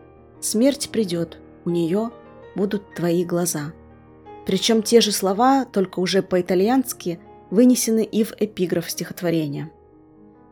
«Смерть 0.41 0.91
придет, 0.91 1.39
у 1.65 1.71
нее 1.71 2.11
будут 2.55 2.95
твои 2.95 3.25
глаза». 3.25 3.73
Причем 4.49 4.83
те 4.83 5.03
же 5.03 5.13
слова, 5.13 5.67
только 5.67 6.01
уже 6.01 6.23
по-итальянски, 6.23 7.21
вынесены 7.51 8.03
и 8.03 8.25
в 8.25 8.33
эпиграф 8.41 8.91
стихотворения. 8.91 9.71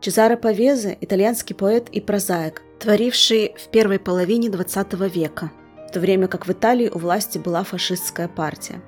Чезаро 0.01 0.37
Павезе– 0.37 0.95
итальянский 1.01 1.55
поэт 1.55 1.89
и 1.89 1.99
прозаик, 1.99 2.61
творивший 2.79 3.55
в 3.57 3.69
первой 3.69 3.97
половине 3.97 4.49
XX 4.49 5.09
века, 5.09 5.51
в 5.89 5.91
то 5.91 5.99
время 5.99 6.27
как 6.27 6.45
в 6.45 6.51
Италии 6.51 6.91
у 6.93 6.99
власти 6.99 7.39
была 7.39 7.63
фашистская 7.63 8.27
партия. 8.27 8.83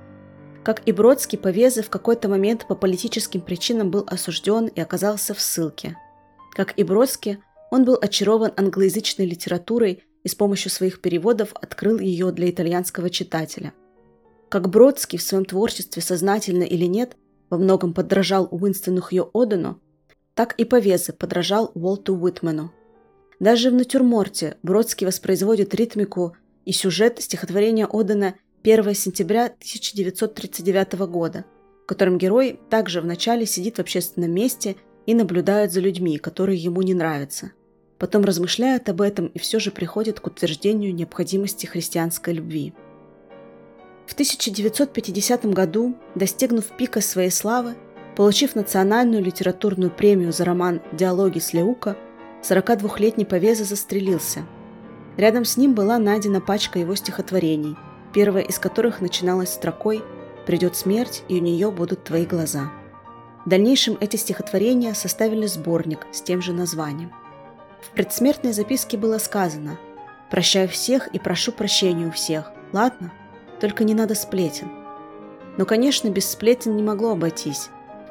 Как 0.63 0.87
и 0.87 0.91
Бродский, 0.91 1.39
Павезе 1.39 1.81
в 1.81 1.89
какой-то 1.89 2.29
момент 2.29 2.67
по 2.67 2.75
политическим 2.75 3.41
причинам 3.41 3.89
был 3.89 4.03
осужден 4.05 4.67
и 4.67 4.79
оказался 4.79 5.33
в 5.33 5.41
ссылке. 5.41 5.97
Как 6.51 6.77
и 6.77 6.83
Бродский, 6.83 7.39
он 7.71 7.83
был 7.83 7.97
очарован 7.99 8.51
англоязычной 8.55 9.25
литературой 9.25 10.03
и 10.23 10.27
с 10.27 10.35
помощью 10.35 10.69
своих 10.69 11.01
переводов 11.01 11.49
открыл 11.55 11.97
ее 11.97 12.31
для 12.31 12.47
итальянского 12.47 13.09
читателя. 13.09 13.73
Как 14.49 14.67
Бродский 14.67 15.19
в 15.19 15.21
своем 15.21 15.45
творчестве, 15.45 16.01
сознательно 16.01 16.63
или 16.63 16.85
нет, 16.85 17.15
во 17.51 17.59
многом 17.59 17.93
подражал 17.93 18.47
Уинстону 18.49 18.99
Хью 18.99 19.29
Одену, 19.31 19.79
так 20.33 20.55
и 20.55 20.65
Повезе 20.65 21.13
подражал 21.13 21.71
Уолту 21.75 22.15
Уитмену. 22.15 22.71
Даже 23.39 23.69
в 23.69 23.75
натюрморте 23.75 24.57
Бродский 24.63 25.05
воспроизводит 25.05 25.75
ритмику 25.75 26.35
и 26.65 26.71
сюжет 26.71 27.21
стихотворения 27.21 27.87
Одена 27.87 28.35
1 28.63 28.95
сентября 28.95 29.45
1939 29.45 30.93
года, 31.07 31.45
в 31.83 31.85
котором 31.85 32.17
герой 32.17 32.59
также 32.71 33.01
вначале 33.01 33.45
сидит 33.45 33.77
в 33.77 33.81
общественном 33.81 34.31
месте 34.31 34.77
и 35.05 35.13
наблюдает 35.13 35.71
за 35.71 35.79
людьми, 35.79 36.17
которые 36.17 36.57
ему 36.57 36.81
не 36.81 36.95
нравятся. 36.95 37.51
Потом 37.99 38.23
размышляет 38.23 38.89
об 38.89 39.01
этом 39.01 39.27
и 39.27 39.37
все 39.37 39.59
же 39.59 39.69
приходит 39.69 40.19
к 40.19 40.27
утверждению 40.27 40.93
необходимости 40.95 41.67
христианской 41.67 42.33
любви. 42.33 42.73
В 44.09 44.13
1950 44.13 45.45
году, 45.53 45.95
достигнув 46.15 46.65
пика 46.65 46.99
своей 46.99 47.29
славы, 47.29 47.75
получив 48.15 48.55
национальную 48.55 49.23
литературную 49.23 49.91
премию 49.91 50.33
за 50.33 50.45
роман 50.45 50.81
«Диалоги 50.91 51.37
с 51.37 51.53
Леука», 51.53 51.95
42-летний 52.41 53.25
Повеза 53.25 53.65
застрелился. 53.65 54.47
Рядом 55.15 55.45
с 55.45 55.57
ним 55.57 55.75
была 55.75 55.99
найдена 55.99 56.41
пачка 56.41 56.79
его 56.79 56.95
стихотворений, 56.95 57.75
первая 58.11 58.43
из 58.43 58.57
которых 58.57 58.99
начиналась 58.99 59.53
строкой 59.53 60.01
«Придет 60.47 60.75
смерть, 60.75 61.23
и 61.27 61.35
у 61.35 61.41
нее 61.43 61.69
будут 61.69 62.03
твои 62.03 62.25
глаза». 62.25 62.71
В 63.45 63.49
дальнейшем 63.49 63.95
эти 64.01 64.15
стихотворения 64.15 64.95
составили 64.95 65.45
сборник 65.45 66.07
с 66.11 66.23
тем 66.23 66.41
же 66.41 66.51
названием. 66.51 67.13
В 67.79 67.91
предсмертной 67.91 68.53
записке 68.53 68.97
было 68.97 69.19
сказано 69.19 69.77
«Прощаю 70.31 70.67
всех 70.67 71.09
и 71.09 71.19
прошу 71.19 71.51
прощения 71.51 72.07
у 72.07 72.11
всех, 72.11 72.51
ладно? 72.73 73.11
Только 73.59 73.83
не 73.83 73.93
надо 73.93 74.15
сплетен». 74.15 74.69
Но, 75.57 75.65
конечно, 75.65 76.09
без 76.09 76.29
сплетен 76.29 76.75
не 76.75 76.83
могло 76.83 77.11
обойтись. 77.11 77.69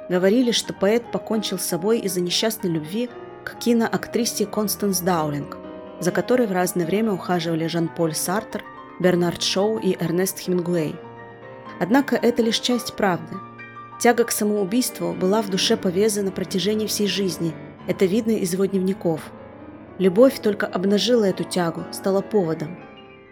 Говорили, 0.09 0.51
что 0.51 0.75
поэт 0.75 1.11
покончил 1.11 1.59
с 1.59 1.65
собой 1.65 1.99
из-за 2.01 2.21
несчастной 2.21 2.71
любви 2.71 3.09
к 3.45 3.59
киноактрисе 3.59 4.47
Констанс 4.47 5.01
Даулинг, 5.01 5.57
за 6.01 6.11
которой 6.11 6.47
в 6.47 6.53
разное 6.53 6.87
время 6.87 7.13
ухаживали 7.13 7.67
Жан-Поль 7.67 8.15
Сартер, 8.15 8.63
Бернард 9.01 9.43
Шоу 9.43 9.79
и 9.79 9.97
Эрнест 9.99 10.39
Хемингуэй. 10.39 10.97
Однако 11.81 12.17
это 12.17 12.43
лишь 12.43 12.61
часть 12.61 12.95
правды. 12.95 13.37
Тяга 14.01 14.25
к 14.25 14.31
самоубийству 14.31 15.13
была 15.13 15.43
в 15.43 15.51
душе 15.51 15.77
Повеза 15.77 16.23
на 16.23 16.31
протяжении 16.31 16.87
всей 16.87 17.07
жизни, 17.07 17.55
это 17.87 18.05
видно 18.05 18.33
из 18.33 18.53
его 18.53 18.67
дневников. 18.67 19.33
Любовь 19.99 20.41
только 20.41 20.67
обнажила 20.67 21.25
эту 21.25 21.45
тягу, 21.45 21.85
стала 21.91 22.21
поводом. 22.21 22.79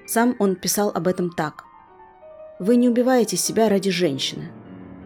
Сам 0.07 0.35
он 0.39 0.57
писал 0.57 0.91
об 0.95 1.07
этом 1.07 1.31
так. 1.31 1.65
«Вы 2.59 2.77
не 2.77 2.89
убиваете 2.89 3.37
себя 3.37 3.69
ради 3.69 3.91
женщины. 3.91 4.51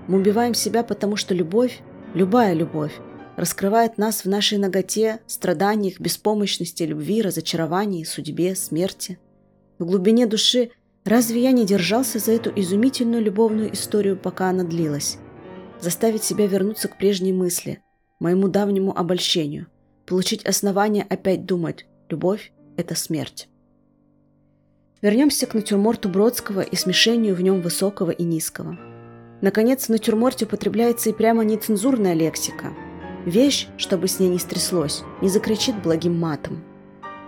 Мы 0.07 0.19
убиваем 0.19 0.55
себя, 0.55 0.83
потому 0.83 1.17
что 1.17 1.35
любовь, 1.35 1.81
любая 2.15 2.55
любовь, 2.55 2.93
раскрывает 3.37 3.99
нас 3.99 4.25
в 4.25 4.29
нашей 4.29 4.59
ноготе, 4.59 5.21
страданиях, 5.27 5.99
беспомощности, 5.99 6.83
любви, 6.85 7.23
разочаровании, 7.23 8.05
судьбе, 8.05 8.55
смерти. 8.55 9.19
В 9.79 9.87
глубине 9.87 10.27
души 10.27 10.71
разве 11.05 11.43
я 11.43 11.53
не 11.53 11.65
держался 11.65 12.19
за 12.19 12.33
эту 12.33 12.53
изумительную 12.55 13.23
любовную 13.23 13.73
историю, 13.73 14.17
пока 14.17 14.51
она 14.51 14.65
длилась? 14.65 15.19
Заставить 15.81 16.23
себя 16.23 16.47
вернуться 16.47 16.89
к 16.89 16.99
прежней 16.99 17.33
мысли, 17.33 17.83
моему 18.21 18.49
давнему 18.49 18.97
обольщению, 18.97 19.67
получить 20.07 20.45
основание 20.45 21.07
опять 21.09 21.47
думать 21.47 21.87
«любовь– 22.09 22.53
это 22.77 22.95
смерть». 22.95 23.50
Вернемся 25.03 25.47
к 25.47 25.55
натюрморту 25.55 26.09
Бродского 26.09 26.61
и 26.61 26.77
смешению 26.77 27.35
в 27.35 27.41
нем 27.41 27.61
высокого 27.61 28.11
и 28.11 28.23
низкого– 28.23 28.79
Наконец, 29.41 29.87
в 29.87 29.89
натюрморте 29.89 30.45
употребляется 30.45 31.11
и 31.11 31.15
прямо 31.15 31.45
нецензурная 31.45 32.13
лексика. 32.13 32.75
Вещь, 33.25 33.69
чтобы 33.79 34.09
с 34.09 34.19
ней 34.19 34.29
не 34.29 34.39
стряслось, 34.39 35.03
не 35.23 35.29
закричит 35.29 35.83
благим 35.83 36.19
матом. 36.19 36.63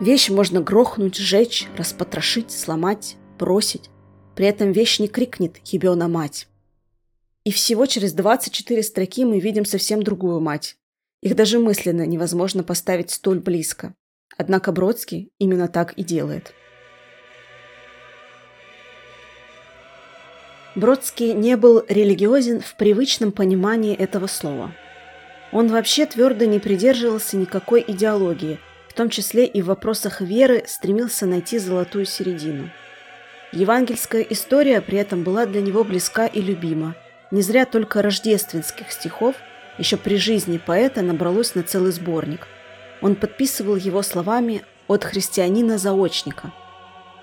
Вещь 0.00 0.28
можно 0.28 0.60
грохнуть, 0.60 1.16
сжечь, 1.16 1.68
распотрошить, 1.76 2.50
сломать, 2.50 3.16
бросить. 3.38 3.88
При 4.34 4.46
этом 4.46 4.72
вещь 4.72 4.98
не 4.98 5.08
крикнет 5.08 5.58
«Ебена 5.64 6.08
мать!». 6.08 6.48
И 7.44 7.50
всего 7.50 7.86
через 7.86 8.12
24 8.12 8.82
строки 8.82 9.24
мы 9.24 9.40
видим 9.40 9.64
совсем 9.64 10.02
другую 10.02 10.40
мать. 10.40 10.76
Их 11.22 11.34
даже 11.34 11.58
мысленно 11.58 12.06
невозможно 12.06 12.62
поставить 12.62 13.10
столь 13.10 13.40
близко. 13.40 13.94
Однако 14.36 14.72
Бродский 14.72 15.30
именно 15.38 15.68
так 15.68 15.92
и 15.94 16.02
делает. 16.02 16.52
Бродский 20.74 21.34
не 21.34 21.56
был 21.58 21.84
религиозен 21.86 22.60
в 22.60 22.76
привычном 22.76 23.30
понимании 23.30 23.94
этого 23.94 24.26
слова. 24.26 24.72
Он 25.52 25.68
вообще 25.68 26.06
твердо 26.06 26.46
не 26.46 26.58
придерживался 26.60 27.36
никакой 27.36 27.84
идеологии, 27.86 28.58
в 28.88 28.94
том 28.94 29.10
числе 29.10 29.44
и 29.44 29.60
в 29.60 29.66
вопросах 29.66 30.22
веры 30.22 30.64
стремился 30.66 31.26
найти 31.26 31.58
золотую 31.58 32.06
середину. 32.06 32.70
Евангельская 33.52 34.22
история 34.22 34.80
при 34.80 34.96
этом 34.96 35.24
была 35.24 35.44
для 35.44 35.60
него 35.60 35.84
близка 35.84 36.26
и 36.26 36.40
любима. 36.40 36.94
Не 37.30 37.42
зря 37.42 37.66
только 37.66 38.00
рождественских 38.00 38.92
стихов 38.92 39.36
еще 39.76 39.98
при 39.98 40.16
жизни 40.16 40.56
поэта 40.56 41.02
набралось 41.02 41.54
на 41.54 41.62
целый 41.62 41.92
сборник. 41.92 42.46
Он 43.02 43.14
подписывал 43.14 43.76
его 43.76 44.00
словами 44.00 44.62
«от 44.88 45.04
христианина-заочника». 45.04 46.52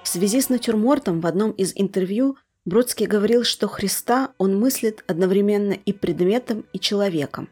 В 0.03 0.07
связи 0.07 0.39
с 0.39 0.49
натюрмортом 0.49 1.19
в 1.19 1.25
одном 1.25 1.51
из 1.51 1.73
интервью– 1.75 2.37
Бродский 2.69 3.07
говорил, 3.07 3.43
что 3.43 3.67
Христа 3.67 4.29
он 4.37 4.59
мыслит 4.59 5.03
одновременно 5.07 5.73
и 5.73 5.91
предметом, 5.91 6.65
и 6.71 6.79
человеком. 6.79 7.49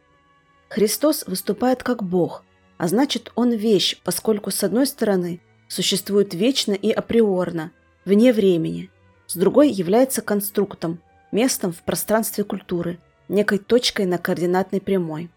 Христос 0.70 1.24
выступает 1.26 1.82
как 1.82 2.04
Бог, 2.04 2.44
а 2.78 2.88
значит 2.88 3.32
он 3.34 3.50
вещь, 3.50 4.00
поскольку 4.04 4.52
с 4.52 4.64
одной 4.64 4.86
стороны 4.86 5.42
существует 5.68 6.36
вечно 6.36 6.74
и 6.74 6.92
априорно, 6.92 7.72
вне 8.06 8.32
времени, 8.32 8.92
с 9.26 9.34
другой 9.36 9.72
является 9.72 10.22
конструктом, 10.22 11.02
местом 11.32 11.74
в 11.74 11.82
пространстве 11.82 12.44
культуры, 12.44 13.00
некой 13.28 13.58
точкой 13.58 14.06
на 14.06 14.20
координатной 14.20 14.82
прямой. 14.82 15.32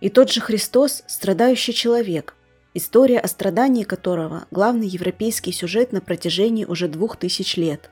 И 0.00 0.10
тот 0.10 0.30
же 0.30 0.40
Христос– 0.40 1.02
страдающий 1.08 1.74
человек, 1.74 2.36
история 2.72 3.18
о 3.18 3.26
страдании 3.26 3.82
которого– 3.82 4.44
главный 4.52 4.86
европейский 4.86 5.50
сюжет 5.50 5.90
на 5.90 6.00
протяжении 6.00 6.64
уже 6.64 6.86
двух 6.86 7.16
тысяч 7.16 7.56
лет 7.56 7.90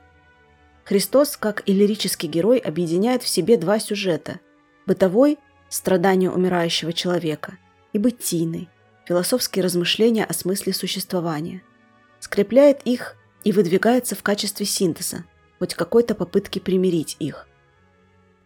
Христос, 0.83 1.37
как 1.37 1.67
и 1.67 1.73
лирический 1.73 2.27
герой, 2.27 2.57
объединяет 2.57 3.23
в 3.23 3.27
себе 3.27 3.57
два 3.57 3.79
сюжета– 3.79 4.39
бытовой– 4.87 5.37
страдание 5.69 6.31
умирающего 6.31 6.91
человека, 6.91 7.57
и 7.93 7.99
бытийный– 7.99 8.69
философские 9.07 9.63
размышления 9.63 10.25
о 10.25 10.33
смысле 10.33 10.73
существования. 10.73 11.63
Скрепляет 12.19 12.81
их 12.83 13.15
и 13.43 13.51
выдвигается 13.51 14.15
в 14.15 14.23
качестве 14.23 14.65
синтеза, 14.65 15.25
хоть 15.59 15.75
какой-то 15.75 16.15
попытки 16.15 16.59
примирить 16.59 17.15
их. 17.19 17.47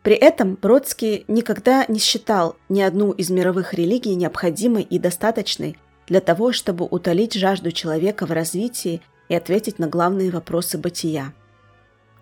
При 0.04 0.15
этом 0.15 0.56
Бродский 0.56 1.26
никогда 1.28 1.86
не 1.88 1.98
считал 1.98 2.58
ни 2.69 2.82
одну 2.82 3.12
из 3.12 3.32
мировых 3.32 3.74
религий 3.74 4.13
необходимой 4.13 4.84
и 4.84 5.00
достаточной 5.00 5.78
для 6.08 6.21
того, 6.21 6.52
чтобы 6.52 6.86
утолить 6.86 7.34
жажду 7.34 7.71
человека 7.71 8.28
в 8.28 8.32
развитии 8.32 9.02
и 9.30 9.36
ответить 9.36 9.80
на 9.80 9.88
главные 9.88 10.30
вопросы 10.30 10.78
бытия. 10.78 11.34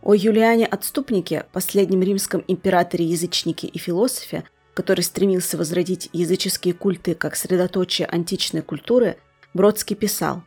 О 0.06 0.14
Юлиане 0.14 0.66
Отступнике, 0.66 1.46
последнем 1.54 2.02
римском 2.02 2.44
императоре-язычнике 2.46 3.68
и 3.68 3.78
философе, 3.78 4.44
который 4.74 5.00
стремился 5.00 5.58
возродить 5.58 6.10
языческие 6.12 6.74
культы 6.74 7.16
как 7.16 7.38
средоточие 7.38 8.06
античной 8.08 8.62
культуры, 8.64 9.16
Бродский 9.54 9.96
писал 9.96 10.44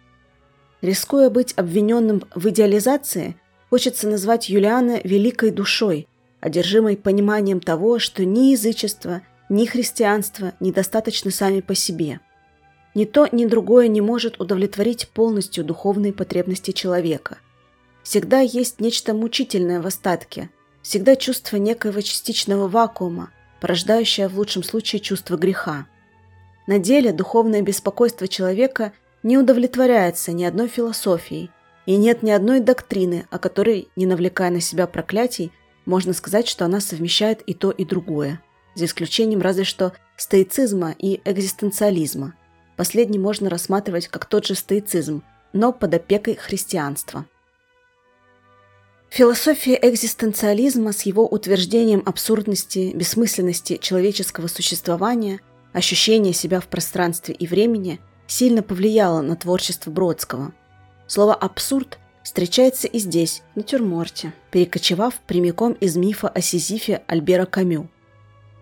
«Рискуя 0.82 1.30
быть 1.30 1.54
обвиненным 1.56 2.24
в 2.34 2.46
идеализации, 2.50 3.36
хочется 3.70 4.06
назвать 4.06 4.50
Юлиана 4.50 5.00
великой 5.04 5.52
душой, 5.52 6.06
одержимой 6.40 6.98
пониманием 6.98 7.60
того, 7.60 7.98
что 7.98 8.26
ни 8.26 8.50
язычество, 8.50 9.22
ни 9.48 9.64
христианство 9.64 10.52
недостаточны 10.60 11.30
сами 11.30 11.62
по 11.62 11.74
себе. 11.74 12.20
Ни 12.94 13.06
то, 13.06 13.26
ни 13.32 13.46
другое 13.46 13.88
не 13.88 14.02
может 14.02 14.38
удовлетворить 14.38 15.08
полностью 15.08 15.64
духовные 15.64 16.12
потребности 16.12 16.72
человека– 16.72 17.38
Всегда 18.06 18.38
есть 18.38 18.80
нечто 18.80 19.14
мучительное 19.14 19.80
в 19.80 19.86
остатке, 19.88 20.48
всегда 20.80 21.16
чувство 21.16 21.56
некоего 21.56 22.00
частичного 22.00 22.68
вакуума, 22.68 23.32
порождающее 23.60 24.28
в 24.28 24.38
лучшем 24.38 24.62
случае 24.62 25.00
чувство 25.00 25.36
греха. 25.36 25.88
На 26.68 26.78
деле 26.78 27.12
духовное 27.12 27.62
беспокойство 27.62 28.28
человека 28.28 28.92
не 29.24 29.36
удовлетворяется 29.36 30.30
ни 30.30 30.44
одной 30.44 30.68
философией, 30.68 31.50
и 31.84 31.96
нет 31.96 32.22
ни 32.22 32.30
одной 32.30 32.60
доктрины, 32.60 33.26
о 33.32 33.40
которой, 33.40 33.88
не 33.96 34.06
навлекая 34.06 34.50
на 34.50 34.60
себя 34.60 34.86
проклятий, 34.86 35.50
можно 35.84 36.12
сказать, 36.12 36.46
что 36.46 36.64
она 36.64 36.78
совмещает 36.78 37.42
и 37.42 37.54
то, 37.54 37.72
и 37.72 37.84
другое, 37.84 38.40
за 38.76 38.84
исключением 38.84 39.40
разве 39.40 39.64
что 39.64 39.94
стоицизма 40.16 40.94
и 40.96 41.20
экзистенциализма. 41.24 42.34
Последний 42.76 43.18
можно 43.18 43.50
рассматривать 43.50 44.06
как 44.06 44.26
тот 44.26 44.46
же 44.46 44.54
стоицизм– 44.54 45.24
но 45.56 45.72
под 45.72 45.94
опекой 45.94 46.34
христианства. 46.34 47.24
Философия 49.16 49.78
экзистенциализма 49.80 50.92
с 50.92 51.06
его 51.06 51.26
утверждением 51.26 52.02
абсурдности, 52.04 52.92
бессмысленности 52.94 53.78
человеческого 53.78 54.46
существования, 54.46 55.40
ощущения 55.72 56.34
себя 56.34 56.60
в 56.60 56.66
пространстве 56.66 57.34
и 57.34 57.46
времени 57.46 57.98
сильно 58.26 58.62
повлияла 58.62 59.22
на 59.22 59.34
творчество 59.34 59.90
Бродского. 59.90 60.52
Слово 61.06 61.34
«абсурд» 61.34 61.98
встречается 62.22 62.88
и 62.88 62.98
здесь, 62.98 63.42
в 63.54 63.56
натюрморте, 63.56 64.34
перекочевав 64.50 65.14
прямиком 65.26 65.72
из 65.72 65.96
мифа 65.96 66.28
о 66.28 66.42
Сизифе 66.42 67.02
Альбера 67.06 67.46
Камю. 67.46 67.88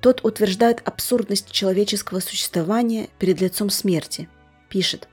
Тот 0.00 0.24
утверждает 0.24 0.82
абсурдность 0.84 1.50
человеческого 1.50 2.20
существования 2.20 3.08
перед 3.18 3.40
лицом 3.40 3.70
смерти. 3.70 4.28
Пишет 4.68 5.08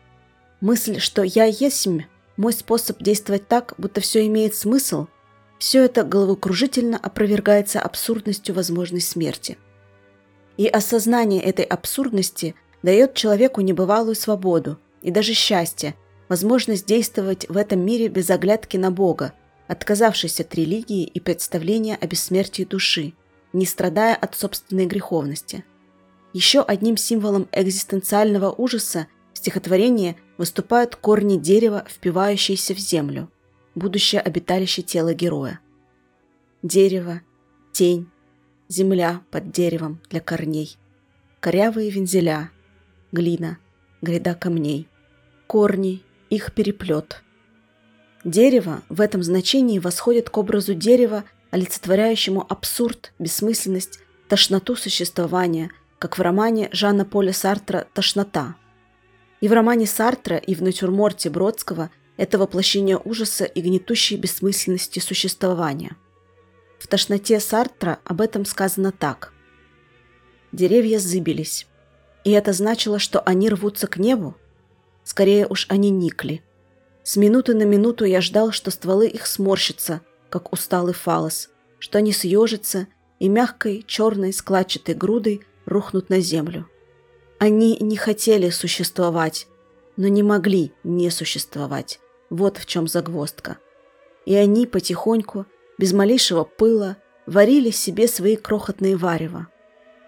«Мысль, 0.59 0.99
что 0.99 1.23
я 1.23 1.45
есмь, 1.45 2.01
мой 2.37 2.53
способ 2.53 3.01
действовать 3.01 3.47
так, 3.47 3.73
будто 3.79 4.01
все 4.01 4.27
имеет 4.27 4.53
смысл– 4.53 5.07
все 5.61 5.83
это 5.85 6.03
головокружительно 6.03 6.97
опровергается 6.97 7.79
абсурдностью 7.79 8.55
возможной 8.55 8.99
смерти. 8.99 9.59
И 10.57 10.65
осознание 10.65 11.39
этой 11.39 11.65
абсурдности 11.65 12.55
дает 12.81 13.13
человеку 13.13 13.61
небывалую 13.61 14.15
свободу 14.15 14.79
и 15.03 15.11
даже 15.11 15.33
счастье, 15.33 15.93
возможность 16.29 16.87
действовать 16.87 17.47
в 17.47 17.57
этом 17.57 17.79
мире 17.85 18.07
без 18.07 18.31
оглядки 18.31 18.75
на 18.77 18.89
Бога, 18.89 19.33
отказавшись 19.67 20.39
от 20.39 20.55
религии 20.55 21.03
и 21.03 21.19
представления 21.19 21.95
о 21.95 22.07
бессмертии 22.07 22.63
души, 22.63 23.13
не 23.53 23.67
страдая 23.67 24.15
от 24.15 24.33
собственной 24.33 24.87
греховности. 24.87 25.63
Еще 26.33 26.61
одним 26.61 26.97
символом 26.97 27.47
экзистенциального 27.51 28.51
ужаса 28.51 29.05
в 29.31 29.37
стихотворении 29.37 30.17
выступают 30.39 30.95
корни 30.95 31.37
дерева, 31.37 31.85
впивающиеся 31.87 32.73
в 32.73 32.79
землю– 32.79 33.29
будущее 33.75 34.21
обиталище 34.21 34.81
тела 34.81 35.13
героя. 35.13 35.59
Дерево, 36.63 37.21
тень, 37.71 38.09
земля 38.67 39.21
под 39.31 39.51
деревом 39.51 39.99
для 40.09 40.19
корней, 40.19 40.77
корявые 41.39 41.89
вензеля, 41.89 42.51
глина, 43.11 43.57
гряда 44.01 44.35
камней, 44.35 44.87
корни, 45.47 46.03
их 46.29 46.53
переплет. 46.53 47.23
Дерево 48.23 48.83
в 48.89 49.01
этом 49.01 49.23
значении 49.23 49.79
восходит 49.79 50.29
к 50.29 50.37
образу 50.37 50.73
дерева, 50.73 51.23
олицетворяющему 51.49 52.45
абсурд, 52.47 53.13
бессмысленность, 53.19 53.99
тошноту 54.29 54.75
существования, 54.75 55.71
как 55.97 56.17
в 56.17 56.21
романе 56.21 56.69
Жана 56.71 57.03
Поля 57.03 57.33
Сартра 57.33 57.87
«Тошнота». 57.93 58.55
И 59.41 59.47
в 59.47 59.53
романе 59.53 59.87
Сартра, 59.87 60.37
и 60.37 60.53
в 60.53 60.61
натюрморте 60.61 61.29
Бродского– 61.31 61.89
это 62.21 62.37
воплощение 62.37 63.01
ужаса 63.03 63.45
и 63.45 63.61
гнетущей 63.61 64.15
бессмысленности 64.15 64.99
существования. 64.99 65.97
В 66.77 66.85
тошноте 66.85 67.39
Сартра 67.39 67.97
об 68.03 68.21
этом 68.21 68.45
сказано 68.45 68.91
так. 68.91 69.33
Деревья 70.51 70.99
зыбились. 70.99 71.65
И 72.23 72.29
это 72.29 72.53
значило, 72.53 72.99
что 72.99 73.21
они 73.21 73.49
рвутся 73.49 73.87
к 73.87 73.97
небу? 73.97 74.35
Скорее 75.03 75.47
уж 75.47 75.65
они 75.67 75.89
никли. 75.89 76.43
С 77.01 77.15
минуты 77.15 77.55
на 77.55 77.63
минуту 77.63 78.05
я 78.05 78.21
ждал, 78.21 78.51
что 78.51 78.69
стволы 78.69 79.07
их 79.07 79.25
сморщатся, 79.25 80.01
как 80.29 80.53
усталый 80.53 80.93
фалос, 80.93 81.49
что 81.79 81.97
они 81.97 82.13
съежатся 82.13 82.85
и 83.17 83.29
мягкой, 83.29 83.83
черной, 83.87 84.31
складчатой 84.31 84.93
грудой 84.93 85.41
рухнут 85.65 86.11
на 86.11 86.19
землю. 86.19 86.69
Они 87.39 87.77
не 87.79 87.97
хотели 87.97 88.51
существовать, 88.51 89.47
но 89.97 90.07
не 90.07 90.21
могли 90.21 90.71
не 90.83 91.09
существовать. 91.09 91.99
Вот 92.31 92.57
в 92.57 92.65
чем 92.65 92.87
загвоздка. 92.87 93.57
И 94.25 94.33
они 94.35 94.65
потихоньку, 94.65 95.45
без 95.77 95.91
малейшего 95.91 96.45
пыла, 96.45 96.95
варили 97.25 97.71
себе 97.71 98.07
свои 98.07 98.37
крохотные 98.37 98.95
варева. 98.95 99.49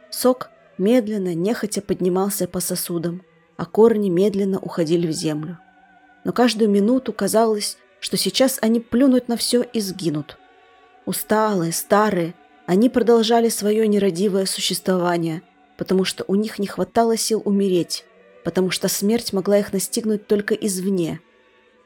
Сок 0.10 0.50
медленно, 0.78 1.36
нехотя 1.36 1.82
поднимался 1.82 2.48
по 2.48 2.62
сосудам, 2.62 3.24
а 3.58 3.66
корни 3.66 4.10
медленно 4.10 4.58
уходили 4.58 5.06
в 5.06 5.12
землю. 5.12 5.60
Но 6.24 6.32
каждую 6.32 6.70
минуту 6.70 7.12
казалось, 7.12 7.78
что 8.00 8.16
сейчас 8.16 8.58
они 8.62 8.80
плюнут 8.80 9.28
на 9.28 9.36
все 9.36 9.62
и 9.62 9.82
сгинут. 9.82 10.38
Усталые, 11.06 11.74
старые, 11.74 12.36
они 12.66 12.90
продолжали 12.90 13.50
свое 13.50 13.86
нерадивое 13.86 14.46
существование, 14.46 15.42
потому 15.78 16.06
что 16.06 16.24
у 16.30 16.36
них 16.36 16.58
не 16.58 16.68
хватало 16.68 17.18
сил 17.18 17.42
умереть, 17.44 18.06
потому 18.46 18.70
что 18.70 18.88
смерть 18.88 19.34
могла 19.34 19.60
их 19.60 19.74
настигнуть 19.74 20.26
только 20.26 20.54
извне– 20.54 21.20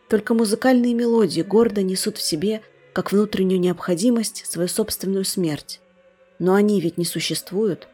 только 0.09 0.33
музыкальные 0.33 0.93
мелодии 0.93 1.41
гордо 1.41 1.81
несут 1.81 2.17
в 2.17 2.21
себе, 2.21 2.61
как 2.93 3.11
внутреннюю 3.11 3.59
необходимость, 3.59 4.45
свою 4.45 4.67
собственную 4.67 5.25
смерть. 5.25 5.81
Но 6.39 6.53
они 6.53 6.79
ведь 6.81 6.97
не 6.97 7.05
существуют. 7.05 7.87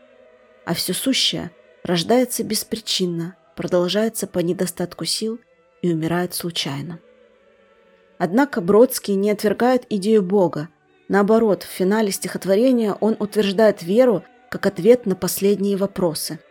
А 0.66 0.74
все 0.74 0.94
сущее 0.94 1.52
рождается 1.84 2.44
беспричинно, 2.44 3.36
продолжается 3.56 4.28
по 4.28 4.40
недостатку 4.40 5.06
сил 5.06 5.40
и 5.82 5.92
умирает 5.92 6.34
случайно. 6.34 7.00
Однако 8.18 8.62
Бродский 8.62 9.16
не 9.16 9.32
отвергает 9.32 9.86
идею 9.90 10.22
Бога. 10.22 10.70
Наоборот, 11.10 11.64
в 11.64 11.68
финале 11.68 12.12
стихотворения 12.12 12.94
он 12.94 13.18
утверждает 13.20 13.84
веру 13.84 14.24
как 14.50 14.66
ответ 14.68 15.06
на 15.06 15.16
последние 15.16 15.78
вопросы– 15.78 16.40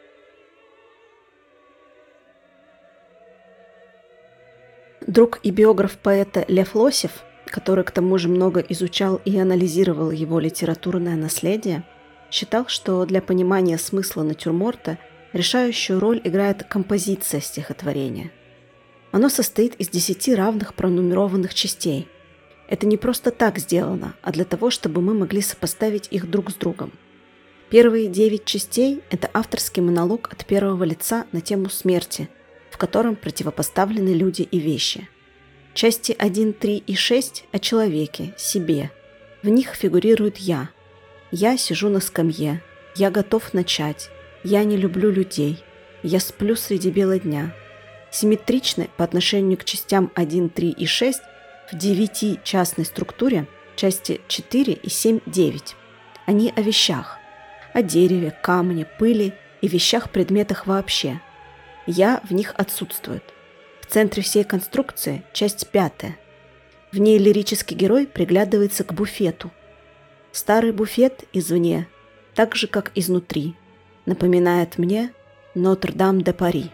Друг 5.07 5.41
и 5.43 5.51
биограф 5.51 5.99
поэта 5.99 6.45
Лев 6.47 6.75
Лосев, 6.77 7.25
который 7.47 7.83
к 7.85 7.91
тому 7.91 8.19
же 8.19 8.29
много 8.29 8.61
изучал 8.61 9.21
и 9.25 9.37
анализировал 9.37 10.11
его 10.11 10.39
литературное 10.39 11.17
наследие, 11.17 11.83
считал, 12.31 12.69
что 12.69 13.05
для 13.05 13.21
понимания 13.21 13.79
смысла 13.79 14.23
натюрморта 14.23 14.99
решающую 15.33 15.99
роль 15.99 16.21
играет 16.23 16.65
композиция 16.65 17.41
стихотворения. 17.41 18.31
Оно 19.11 19.29
состоит 19.29 19.75
из 19.77 19.89
десяти 19.89 20.35
равных 20.35 20.75
пронумерованных 20.75 21.53
частей. 21.53 22.09
Это 22.69 22.87
не 22.87 22.97
просто 22.97 23.31
так 23.33 23.59
сделано, 23.59 24.15
а 24.23 24.31
для 24.31 24.45
того, 24.45 24.71
чтобы 24.71 25.03
мы 25.03 25.15
могли 25.15 25.43
сопоставить 25.43 26.09
их 26.11 26.31
друг 26.31 26.51
с 26.51 26.55
другом. 26.55 26.93
Первые 27.71 28.07
девять 28.07 28.45
частей– 28.45 29.03
это 29.11 29.29
авторский 29.35 29.83
монолог 29.83 30.31
от 30.33 30.47
первого 30.47 30.85
лица 30.85 31.27
на 31.33 31.41
тему 31.41 31.71
смерти– 31.71 32.29
котором 32.83 33.15
противопоставлены 33.15 34.09
люди 34.09 34.43
и 34.43 34.59
вещи. 34.59 35.09
Части 35.73 36.17
1, 36.19 36.53
3 36.53 36.83
и 36.85 36.97
6 36.97 37.45
о 37.53 37.61
человеке, 37.61 38.35
себе. 38.37 38.91
В 39.45 39.49
них 39.49 39.77
фигурирует 39.77 40.39
«я». 40.39 40.71
«Я 41.31 41.57
сижу 41.57 41.89
на 41.91 42.01
скамье», 42.01 42.61
«Я 42.97 43.13
готов 43.13 43.55
начать», 43.55 44.11
«Я 44.43 44.65
не 44.65 44.77
люблю 44.77 45.13
людей», 45.13 45.63
«Я 46.03 46.19
сплю 46.19 46.57
среди 46.57 46.91
бела 46.91 47.21
дня». 47.21 47.55
Симметричны 48.11 48.91
по 48.97 49.05
отношению 49.05 49.59
к 49.59 49.65
частям 49.65 50.11
1, 50.17 50.49
3 50.49 50.71
и 50.71 50.85
6 50.85 51.21
в 51.71 51.77
9-частной 51.77 52.85
структуре 52.85 53.47
части 53.77 54.21
4 54.27 54.73
и 54.73 54.89
7, 54.89 55.21
9. 55.27 55.77
Они 56.27 56.53
о 56.57 56.61
вещах, 56.61 57.19
о 57.75 57.81
дереве, 57.81 58.37
камне, 58.43 58.87
пыли 58.99 59.35
и 59.61 59.69
вещах-предметах 59.69 60.67
вообще– 60.67 61.21
«я» 61.87 62.21
в 62.29 62.33
них 62.33 62.55
отсутствует. 62.57 63.23
В 63.81 63.87
центре 63.87 64.23
всей 64.23 64.45
конструкции 64.45 65.23
часть 65.33 65.69
пятая. 65.69 66.17
В 66.93 66.99
ней 66.99 67.19
лирический 67.19 67.77
герой 67.77 68.07
приглядывается 68.07 68.85
к 68.85 68.93
буфету. 68.93 69.51
Старый 70.31 70.73
буфет 70.73 71.25
извне, 71.33 71.89
так 72.35 72.55
же, 72.57 72.67
как 72.67 72.91
изнутри, 72.95 73.55
напоминает 74.07 74.79
мне 74.79 75.13
Нотр-Дам-де-Пари. 75.55 76.71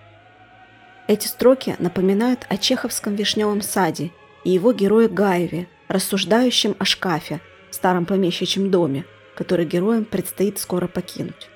Эти 1.08 1.26
строки 1.26 1.74
напоминают 1.78 2.46
о 2.48 2.56
чеховском 2.56 3.14
вишневом 3.14 3.62
саде 3.62 4.12
и 4.44 4.50
его 4.50 4.72
герое 4.72 5.08
Гаеве, 5.08 5.66
рассуждающем 5.88 6.76
о 6.78 6.84
шкафе, 6.84 7.40
старом 7.70 8.06
помещичьем 8.06 8.70
доме, 8.70 9.04
который 9.34 9.64
героям 9.64 10.04
предстоит 10.04 10.58
скоро 10.58 10.86
покинуть. 10.86 11.48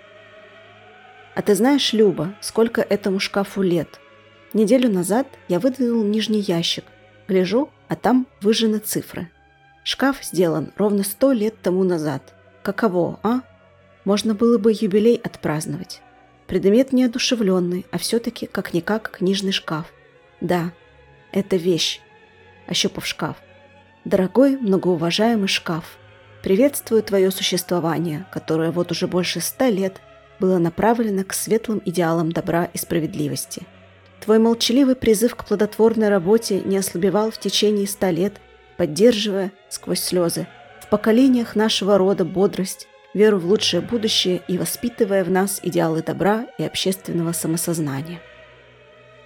А 1.34 1.40
ты 1.40 1.54
знаешь, 1.54 1.92
Люба, 1.92 2.34
сколько 2.40 2.82
этому 2.82 3.18
шкафу 3.18 3.62
лет? 3.62 4.00
Неделю 4.52 4.90
назад 4.90 5.26
я 5.48 5.60
выдвинул 5.60 6.04
нижний 6.04 6.40
ящик. 6.40 6.84
Гляжу, 7.26 7.70
а 7.88 7.96
там 7.96 8.26
выжжены 8.42 8.78
цифры. 8.78 9.30
Шкаф 9.82 10.22
сделан 10.22 10.72
ровно 10.76 11.04
сто 11.04 11.32
лет 11.32 11.54
тому 11.62 11.84
назад. 11.84 12.34
Каково, 12.62 13.18
а? 13.22 13.40
Можно 14.04 14.34
было 14.34 14.58
бы 14.58 14.72
юбилей 14.78 15.16
отпраздновать. 15.16 16.02
Предмет 16.46 16.92
неодушевленный, 16.92 17.86
а 17.90 17.98
все-таки 17.98 18.46
как-никак 18.46 19.10
книжный 19.10 19.52
шкаф. 19.52 19.86
Да, 20.40 20.72
это 21.32 21.56
вещь. 21.56 22.00
Ощупав 22.66 23.06
шкаф. 23.06 23.36
Дорогой, 24.04 24.58
многоуважаемый 24.58 25.48
шкаф, 25.48 25.96
приветствую 26.42 27.02
твое 27.02 27.30
существование, 27.30 28.26
которое 28.32 28.70
вот 28.70 28.90
уже 28.90 29.06
больше 29.06 29.40
ста 29.40 29.70
лет– 29.70 30.02
было 30.42 30.59
направлено 30.59 31.22
к 31.22 31.35
светлым 31.35 31.81
идеалам 31.85 32.33
добра 32.33 32.64
и 32.64 32.76
справедливости. 32.76 33.62
Твой 34.20 34.40
молчаливый 34.40 34.96
призыв 34.96 35.37
к 35.37 35.44
плодотворной 35.44 36.09
работе 36.09 36.61
не 36.62 36.76
ослабевал 36.76 37.31
в 37.31 37.38
течение 37.38 37.87
ста 37.87 38.11
лет, 38.11 38.40
поддерживая 38.76 39.52
сквозь 39.68 40.00
слезы 40.00 40.48
в 40.81 40.90
поколениях 40.90 41.55
нашего 41.55 41.96
рода 41.96 42.24
бодрость, 42.24 42.88
веру 43.14 43.38
в 43.38 43.46
лучшее 43.46 43.83
будущее 43.83 44.42
и 44.48 44.59
воспитывая 44.59 45.22
в 45.22 45.31
нас 45.31 45.61
идеалы 45.62 46.02
добра 46.02 46.46
и 46.59 46.64
общественного 46.64 47.31
самосознания. 47.33 48.20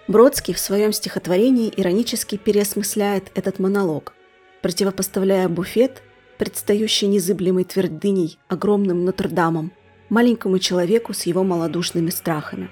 Бродский 0.09 0.53
в 0.53 0.59
своем 0.59 0.93
стихотворении 0.93 1.73
иронически 1.75 2.37
переосмысляет 2.37 3.31
этот 3.35 3.59
монолог, 3.59 4.13
противопоставляя 4.61 5.49
буфет, 5.49 6.03
предстающий 6.37 7.09
незыблемой 7.09 7.65
твердыней, 7.65 8.39
огромным 8.49 9.07
Нотр-Дамом, 9.07 9.73
маленькому 10.09 10.59
человеку 10.59 11.13
с 11.13 11.25
его 11.25 11.45
малодушными 11.45 12.11
страхами. 12.11 12.71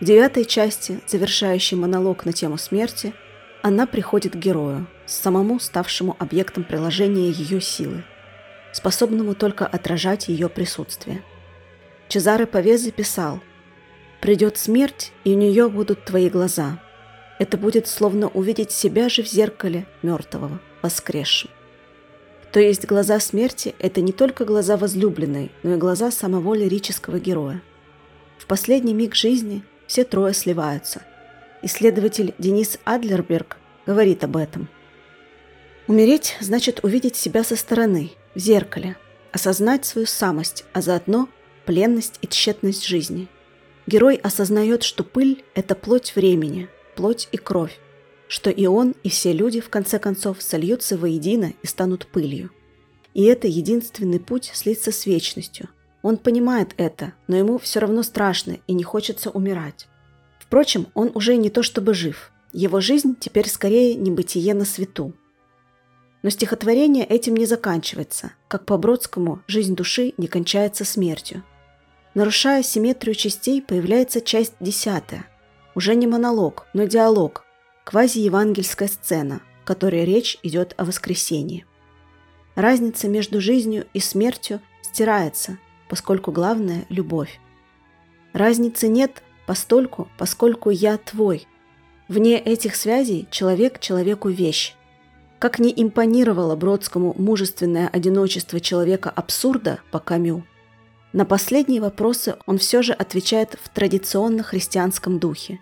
В 0.00 0.04
девятой 0.04 0.44
части, 0.44 1.00
завершающей 1.06 1.76
монолог 1.76 2.24
на 2.24 2.32
тему 2.32 2.56
смерти, 2.56 3.14
она 3.62 3.86
приходит 3.86 4.32
к 4.32 4.36
герою, 4.36 4.86
самому 5.06 5.58
ставшему 5.58 6.16
объектом 6.18 6.64
приложения 6.64 7.30
ее 7.30 7.60
силы, 7.60 8.04
способному 8.72 9.34
только 9.34 9.66
отражать 9.66 10.28
ее 10.28 10.48
присутствие. 10.48 11.22
Чезаре 12.08 12.46
Павезе 12.46 12.92
писал 12.92 13.40
«Придет 14.20 14.56
смерть, 14.56 15.12
и 15.24 15.34
у 15.34 15.36
нее 15.36 15.68
будут 15.68 16.04
твои 16.04 16.30
глаза. 16.30 16.80
Это 17.38 17.56
будет 17.56 17.86
словно 17.86 18.28
увидеть 18.28 18.70
себя 18.70 19.08
же 19.08 19.22
в 19.22 19.26
зеркале 19.26 19.86
мертвого, 20.02 20.60
воскресшим». 20.82 21.50
То 22.52 22.60
есть 22.60 22.86
глаза 22.86 23.20
смерти– 23.20 23.74
это 23.78 24.00
не 24.00 24.12
только 24.12 24.44
глаза 24.44 24.76
возлюбленной, 24.76 25.50
но 25.62 25.74
и 25.74 25.78
глаза 25.78 26.10
самого 26.10 26.54
лирического 26.54 27.18
героя. 27.18 27.62
В 28.38 28.46
последний 28.46 28.94
миг 28.94 29.14
жизни 29.14 29.62
все 29.86 30.04
трое 30.04 30.32
сливаются. 30.32 31.02
Исследователь 31.62 32.34
Денис 32.38 32.78
Адлерберг 32.84 33.58
говорит 33.84 34.24
об 34.24 34.36
этом. 34.36 34.68
Умереть 35.88 36.36
значит 36.40 36.84
увидеть 36.84 37.16
себя 37.16 37.44
со 37.44 37.56
стороны, 37.56 38.12
в 38.34 38.38
зеркале, 38.38 38.96
осознать 39.32 39.84
свою 39.84 40.06
самость, 40.06 40.64
а 40.72 40.80
заодно 40.80 41.28
пленность 41.66 42.18
и 42.22 42.28
тщетность 42.28 42.86
жизни. 42.86 43.28
Герой 43.86 44.16
осознает, 44.16 44.82
что 44.82 45.04
пыль– 45.04 45.44
это 45.54 45.74
плоть 45.74 46.14
времени, 46.14 46.68
плоть 46.94 47.28
и 47.32 47.36
кровь, 47.36 47.78
что 48.28 48.50
и 48.50 48.66
он, 48.66 48.94
и 49.02 49.08
все 49.08 49.32
люди, 49.32 49.60
в 49.60 49.70
конце 49.70 49.98
концов, 49.98 50.42
сольются 50.42 50.96
воедино 50.96 51.54
и 51.62 51.66
станут 51.66 52.06
пылью. 52.06 52.50
И 53.14 53.24
это 53.24 53.48
единственный 53.48 54.20
путь 54.20 54.50
слиться 54.54 54.92
с 54.92 55.06
вечностью. 55.06 55.68
Он 56.02 56.18
понимает 56.18 56.74
это, 56.76 57.14
но 57.26 57.36
ему 57.36 57.58
все 57.58 57.80
равно 57.80 58.02
страшно 58.02 58.58
и 58.66 58.74
не 58.74 58.84
хочется 58.84 59.30
умирать. 59.30 59.88
Впрочем, 60.38 60.86
он 60.94 61.10
уже 61.14 61.36
не 61.36 61.50
то 61.50 61.62
чтобы 61.62 61.94
жив. 61.94 62.30
Его 62.52 62.80
жизнь 62.80 63.16
теперь 63.18 63.48
скорее 63.48 63.94
небытие 63.94 64.54
на 64.54 64.64
свету. 64.64 65.12
Но 66.22 66.30
стихотворение 66.30 67.04
этим 67.04 67.36
не 67.36 67.46
заканчивается. 67.46 68.32
Как 68.48 68.64
по 68.64 68.76
Бродскому, 68.76 69.42
жизнь 69.46 69.74
души 69.74 70.14
не 70.16 70.26
кончается 70.26 70.84
смертью. 70.84 71.42
Нарушая 72.14 72.62
симметрию 72.62 73.14
частей, 73.14 73.62
появляется 73.62 74.20
часть 74.20 74.54
десятая. 74.60 75.26
Уже 75.74 75.94
не 75.94 76.06
монолог, 76.06 76.66
но 76.74 76.84
диалог, 76.84 77.44
квазиевангельская 77.88 78.86
сцена, 78.86 79.40
в 79.62 79.64
которой 79.64 80.04
речь 80.04 80.36
идет 80.42 80.74
о 80.76 80.84
воскресении. 80.84 81.64
Разница 82.54 83.08
между 83.08 83.40
жизнью 83.40 83.86
и 83.94 83.98
смертью 83.98 84.60
стирается, 84.82 85.56
поскольку 85.88 86.30
главное– 86.30 86.84
любовь. 86.90 87.40
Разницы 88.34 88.88
нет 88.88 89.22
постольку, 89.46 90.06
поскольку 90.18 90.68
я 90.68 90.98
твой. 90.98 91.46
Вне 92.08 92.38
этих 92.38 92.76
связей 92.76 93.26
человек 93.30 93.80
человеку 93.80 94.28
вещь. 94.28 94.74
Как 95.38 95.58
не 95.58 95.72
импонировало 95.74 96.56
Бродскому 96.56 97.14
мужественное 97.16 97.88
одиночество 97.88 98.60
человека 98.60 99.08
абсурда 99.08 99.80
по 99.90 99.98
Камю, 99.98 100.44
на 101.14 101.24
последние 101.24 101.80
вопросы 101.80 102.36
он 102.44 102.58
все 102.58 102.82
же 102.82 102.92
отвечает 102.92 103.58
в 103.62 103.70
традиционно 103.70 104.42
христианском 104.42 105.18
духе. 105.18 105.60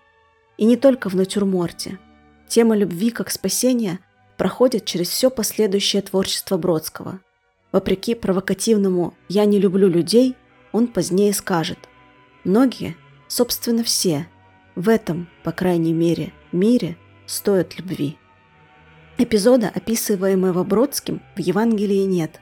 И 0.56 0.64
не 0.64 0.76
только 0.76 1.08
в 1.08 1.14
натюрморте– 1.14 2.00
Тема 2.48 2.76
любви 2.76 3.10
как 3.10 3.30
спасения 3.30 3.98
проходит 4.36 4.84
через 4.84 5.08
все 5.08 5.30
последующее 5.30 6.02
творчество 6.02 6.56
Бродского. 6.56 7.20
Вопреки 7.72 8.14
провокативному 8.14 9.14
«я 9.28 9.44
не 9.44 9.58
люблю 9.58 9.88
людей», 9.88 10.36
он 10.72 10.86
позднее 10.86 11.32
скажет 11.32 11.78
«многие, 12.44 12.96
собственно 13.28 13.82
все, 13.82 14.28
в 14.76 14.88
этом, 14.88 15.28
по 15.42 15.52
крайней 15.52 15.92
мере, 15.92 16.32
мире 16.52 16.96
стоят 17.26 17.78
любви». 17.78 18.16
Эпизода, 19.18 19.70
описываемого 19.74 20.62
Бродским, 20.62 21.22
в 21.34 21.40
Евангелии 21.40 22.04
нет. 22.04 22.40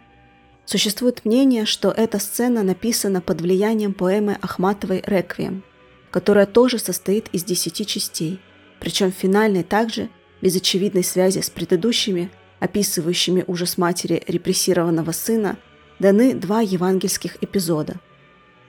Существует 0.66 1.24
мнение, 1.24 1.66
что 1.66 1.90
эта 1.90 2.18
сцена 2.18 2.62
написана 2.62 3.20
под 3.20 3.40
влиянием 3.40 3.94
поэмы 3.94 4.36
Ахматовой 4.42 5.02
«Реквием», 5.06 5.62
которая 6.10 6.46
тоже 6.46 6.78
состоит 6.78 7.28
из 7.32 7.44
десяти 7.44 7.86
частей– 7.86 8.40
причем 8.84 9.10
в 9.10 9.14
финальной 9.14 9.62
также, 9.62 10.10
без 10.42 10.54
очевидной 10.56 11.04
связи 11.04 11.40
с 11.40 11.48
предыдущими, 11.48 12.30
описывающими 12.60 13.42
ужас 13.46 13.78
матери 13.78 14.22
репрессированного 14.28 15.10
сына, 15.12 15.56
даны 15.98 16.34
два 16.34 16.60
евангельских 16.60 17.42
эпизода. 17.42 17.94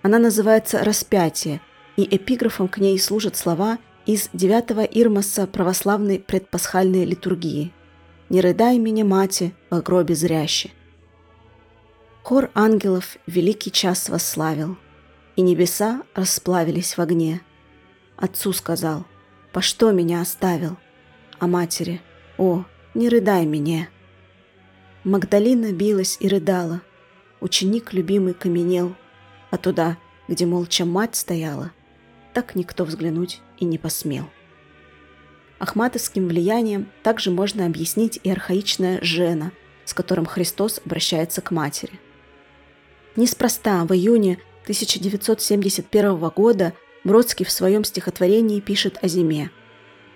Она 0.03 0.17
называется 0.17 0.85
«Распятие», 0.85 1.59
и 1.97 2.03
эпиграфом 2.15 2.69
к 2.69 2.77
ней 2.77 2.97
служат 2.97 3.35
слова 3.35 3.77
из 4.05 4.29
9 4.31 4.87
Ирмаса 4.89 5.47
православной 5.47 6.19
предпасхальной 6.19 7.03
литургии 7.03 7.73
«Не 8.29 8.39
рыдай 8.39 8.77
меня, 8.77 9.03
мати, 9.03 9.53
во 9.69 9.81
гробе 9.81 10.15
зряще». 10.15 10.71
Хор 12.23 12.51
ангелов 12.55 13.17
великий 13.27 13.69
час 13.73 14.07
восславил, 14.07 14.77
и 15.35 15.41
небеса 15.41 16.03
расплавились 16.13 16.95
в 16.95 17.01
огне. 17.01 17.41
Отцу 18.15 18.53
сказал– 18.53 19.05
по 19.55 19.61
что 19.61 19.93
меня 19.93 20.19
оставил? 20.19 20.75
А 21.39 21.47
матери, 21.47 22.01
о, 22.37 22.65
не 22.93 23.07
рыдай 23.07 23.45
мне. 23.45 23.87
Магдалина 25.05 25.71
билась 25.71 26.17
и 26.19 26.27
рыдала. 26.27 26.81
Ученик 27.39 27.93
любимый 27.93 28.33
каменел, 28.33 28.97
а 29.51 29.57
туда, 29.57 29.97
где 30.27 30.45
молча 30.45 30.83
мать 30.83 31.15
стояла, 31.15 31.71
так 32.33 32.55
никто 32.55 32.83
взглянуть 32.83 33.39
и 33.57 33.63
не 33.63 33.77
посмел. 33.77 34.25
Ахматовским 35.57 36.27
влиянием 36.27 36.89
также 37.01 37.31
можно 37.31 37.65
объяснить 37.65 38.19
и 38.21 38.29
архаичное 38.29 38.99
«жена», 39.01 39.53
с 39.85 39.93
которым 39.93 40.25
Христос 40.25 40.81
обращается 40.85 41.41
к 41.41 41.51
матери. 41.51 41.97
Неспроста 43.15 43.85
в 43.85 43.93
июне 43.93 44.37
1971 44.63 46.17
года 46.35 46.73
Бродский 47.05 47.45
в 47.45 47.51
своем 47.51 47.83
стихотворении 47.83 48.59
пишет 48.59 48.97
о 49.03 49.07
зиме. 49.07 49.51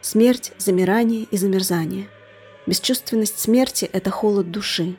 Смерть– 0.02 0.54
замирание 0.58 1.28
и 1.30 1.38
замерзание. 1.38 2.10
Бесчувственность 2.66 3.40
смерти– 3.40 3.88
это 3.94 4.10
холод 4.10 4.50
души. 4.50 4.96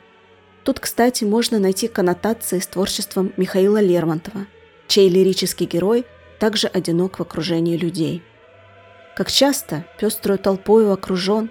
Тут, 0.63 0.79
кстати, 0.79 1.25
можно 1.25 1.59
найти 1.59 1.89
коннотации 1.89 2.59
с 2.59 2.67
творчеством 2.67 3.33
Михаила 3.35 3.81
Лермонтова, 3.81 4.47
чей 4.87 5.09
лирический 5.09 5.65
герой 5.65 6.05
также 6.39 6.67
одинок 6.67 7.19
в 7.19 7.23
окружении 7.23 7.75
людей. 7.75 8.23
Как 9.17 9.29
часто, 9.29 9.85
пеструю 9.99 10.39
толпою 10.39 10.93
окружен, 10.93 11.49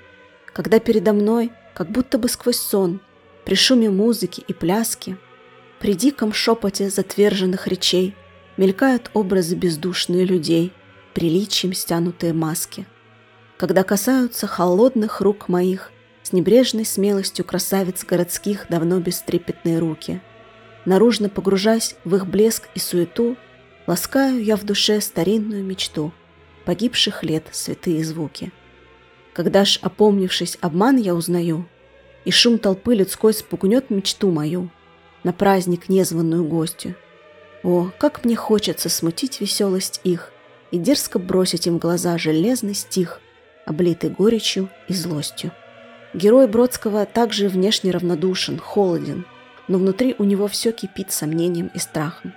когда 0.54 0.78
передо 0.78 1.12
мной, 1.12 1.52
как 1.74 1.90
будто 1.90 2.16
бы 2.16 2.30
сквозь 2.30 2.56
сон, 2.56 3.00
при 3.44 3.56
шуме 3.56 3.90
музыки 3.90 4.42
и 4.48 4.54
пляски, 4.54 5.18
при 5.80 5.92
диком 5.92 6.32
шепоте 6.32 6.88
затверженных 6.88 7.66
речей– 7.66 8.16
мелькают 8.56 9.10
образы 9.14 9.54
бездушные 9.54 10.24
людей, 10.24 10.72
приличием 11.14 11.72
стянутые 11.72 12.32
маски. 12.32 12.86
Когда 13.56 13.82
касаются 13.82 14.46
холодных 14.46 15.20
рук 15.20 15.48
моих, 15.48 15.92
с 16.22 16.32
небрежной 16.32 16.84
смелостью 16.84 17.44
красавиц 17.44 18.04
городских 18.04 18.66
давно 18.68 19.00
бестрепетные 19.00 19.78
руки. 19.78 20.20
Наружно 20.84 21.28
погружаясь 21.28 21.96
в 22.04 22.14
их 22.14 22.26
блеск 22.26 22.68
и 22.74 22.78
суету, 22.78 23.36
ласкаю 23.86 24.42
я 24.42 24.56
в 24.56 24.64
душе 24.64 25.00
старинную 25.00 25.64
мечту 25.64 26.12
погибших 26.64 27.24
лет 27.24 27.48
святые 27.50 28.04
звуки. 28.04 28.52
Когда 29.32 29.64
ж, 29.64 29.78
опомнившись, 29.82 30.58
обман 30.60 30.96
я 30.96 31.14
узнаю, 31.14 31.66
и 32.24 32.30
шум 32.30 32.58
толпы 32.58 32.94
людской 32.94 33.32
спугнет 33.32 33.90
мечту 33.90 34.30
мою 34.30 34.70
на 35.24 35.32
праздник 35.32 35.88
незваную 35.88 36.44
гостью, 36.44 36.94
о, 37.62 37.90
как 37.98 38.24
мне 38.24 38.36
хочется 38.36 38.88
смутить 38.88 39.40
веселость 39.40 40.00
их 40.04 40.32
и 40.70 40.78
дерзко 40.78 41.18
бросить 41.18 41.66
им 41.66 41.76
в 41.76 41.78
глаза 41.78 42.16
железный 42.16 42.74
стих, 42.74 43.20
облитый 43.66 44.10
горечью 44.10 44.70
и 44.88 44.94
злостью. 44.94 45.52
Герой 46.14 46.48
Бродского 46.48 47.06
также 47.06 47.48
внешне 47.48 47.90
равнодушен, 47.90 48.58
холоден, 48.58 49.26
но 49.68 49.78
внутри 49.78 50.14
у 50.18 50.24
него 50.24 50.48
все 50.48 50.72
кипит 50.72 51.12
сомнением 51.12 51.70
и 51.74 51.78
страхом. 51.78 52.32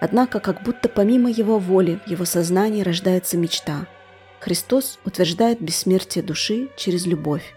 Однако, 0.00 0.40
как 0.40 0.62
будто 0.62 0.88
помимо 0.88 1.30
его 1.30 1.58
воли 1.58 2.00
в 2.06 2.10
его 2.10 2.24
сознании 2.24 2.82
рождается 2.82 3.36
мечта. 3.36 3.86
Христос 4.40 4.98
утверждает 5.04 5.60
бессмертие 5.60 6.24
души 6.24 6.70
через 6.76 7.06
любовь. 7.06 7.54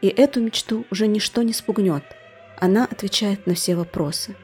И 0.00 0.08
эту 0.08 0.40
мечту 0.40 0.84
уже 0.90 1.06
ничто 1.06 1.42
не 1.42 1.52
спугнет. 1.52 2.02
Она 2.58 2.84
отвечает 2.84 3.46
на 3.46 3.54
все 3.54 3.76
вопросы. 3.76 4.34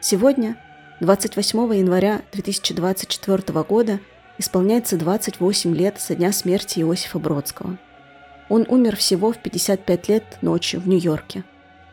Сегодня, 0.00 0.56
28 1.00 1.58
января 1.76 2.22
2024 2.32 3.62
года, 3.62 4.00
исполняется 4.38 4.96
28 4.96 5.74
лет 5.74 6.00
со 6.00 6.14
дня 6.14 6.32
смерти 6.32 6.80
Иосифа 6.80 7.18
Бродского. 7.18 7.78
Он 8.48 8.64
умер 8.68 8.96
всего 8.96 9.32
в 9.32 9.38
55 9.38 10.08
лет 10.08 10.38
ночью 10.40 10.80
в 10.80 10.88
Нью-Йорке. 10.88 11.44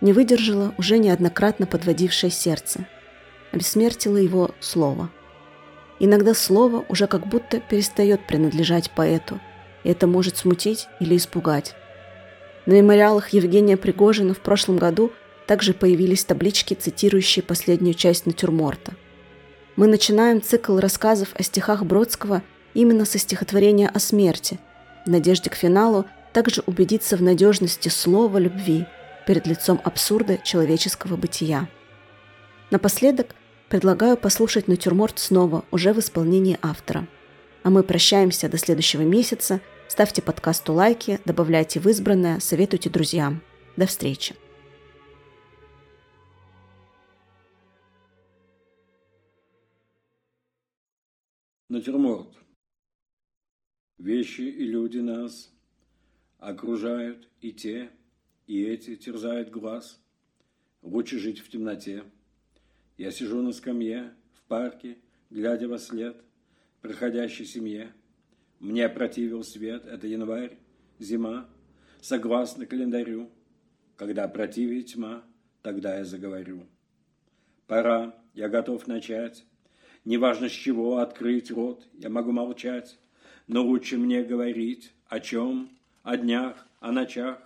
Не 0.02 0.14
выдержало 0.14 0.74
уже 0.78 0.98
неоднократно 0.98 1.66
подводившее 1.66 2.32
сердце. 2.32 2.86
Обессмертило 3.52 4.18
его 4.18 4.52
слово– 4.60 5.10
Иногда 6.00 6.34
слово 6.34 6.84
уже 6.90 7.08
как 7.08 7.26
будто 7.28 7.60
перестает 7.60 8.26
принадлежать 8.28 8.92
поэту, 8.92 9.40
и 9.84 9.90
это 9.90 10.08
может 10.08 10.38
смутить 10.38 10.88
или 11.00 11.16
испугать. 11.16 11.74
На 12.66 12.74
мемориалах 12.74 13.30
Евгения 13.30 13.78
Пригожина 13.78 14.34
в 14.34 14.40
прошлом 14.40 14.78
году 14.78 15.12
также 15.48 15.74
появились 15.74 16.26
таблички, 16.26 16.74
цитирующие 16.74 17.44
последнюю 17.44 17.94
часть 17.94 18.26
натюрморта. 18.26 18.94
Мы 19.76 19.88
начинаем 19.88 20.42
цикл 20.42 20.78
рассказов 20.80 21.30
о 21.36 21.44
стихах 21.44 21.84
Бродского 21.84 22.42
именно 22.74 23.06
со 23.06 23.18
стихотворения 23.18 23.90
о 23.90 24.00
смерти, 24.00 24.60
в 25.06 25.10
надежде 25.10 25.50
к 25.50 25.56
финалу 25.56 26.06
также 26.34 26.64
убедиться 26.66 27.16
в 27.16 27.22
надежности 27.22 27.90
слова 27.90 28.38
любви 28.38 28.86
перед 29.28 29.48
лицом 29.48 29.80
абсурда 29.84 30.38
человеческого 30.44 31.16
бытия. 31.16 31.68
Напоследок– 32.72 33.36
Предлагаю 33.70 34.16
послушать 34.16 34.68
натюрморт 34.68 35.20
снова, 35.20 35.66
уже 35.72 35.94
в 35.94 36.00
исполнении 36.00 36.60
автора. 36.62 37.08
А 37.64 37.70
мы 37.70 37.82
прощаемся 37.84 38.48
до 38.48 38.58
следующего 38.58 39.02
месяца. 39.02 39.60
Ставьте 39.88 40.22
подкасту 40.22 40.74
лайки, 40.74 41.20
добавляйте 41.26 41.80
в 41.80 41.88
избранное, 41.90 42.40
советуйте 42.40 42.90
друзьям. 42.90 43.42
До 43.76 43.88
встречи. 43.88 44.36
Натюрморт. 51.76 52.34
Вещи 53.98 54.42
и 54.42 54.66
люди 54.66 55.00
нас 55.00 55.52
окружают, 56.40 57.30
и 57.42 57.52
те, 57.52 57.92
и 58.48 58.64
эти 58.64 58.96
терзают 58.96 59.50
глаз. 59.50 60.02
Лучше 60.82 61.20
жить 61.20 61.40
в 61.40 61.50
темноте– 61.50 62.04
я 62.98 63.12
сижу 63.12 63.42
на 63.42 63.52
скамье 63.52 64.14
в 64.34 64.44
парке, 64.44 64.98
глядя 65.30 65.68
во 65.68 65.78
след 65.78 66.16
проходящей 66.82 67.46
семье. 67.46 67.92
Мне 68.60 68.88
противил 68.88 69.44
свет, 69.44 69.86
это 69.86 70.08
январь, 70.08 70.58
зима, 71.00 71.50
согласно 72.00 72.66
календарю. 72.66 73.30
Когда 73.98 74.28
противит 74.28 74.88
тьма, 74.88 75.26
тогда 75.62 75.98
я 75.98 76.06
заговорю. 76.06 76.68
Пора, 77.68 78.16
я 78.34 78.48
готов 78.48 78.88
начать. 78.88 79.46
Неважно, 80.06 80.50
с 80.50 80.52
чего 80.52 81.00
открыть 81.00 81.50
рот, 81.50 81.88
я 81.94 82.10
могу 82.10 82.32
молчать, 82.32 83.00
но 83.48 83.64
лучше 83.64 83.98
мне 83.98 84.24
говорить 84.24 84.94
о 85.08 85.20
чем, 85.20 85.72
о 86.04 86.16
днях, 86.16 86.68
о 86.80 86.92
ночах, 86.92 87.40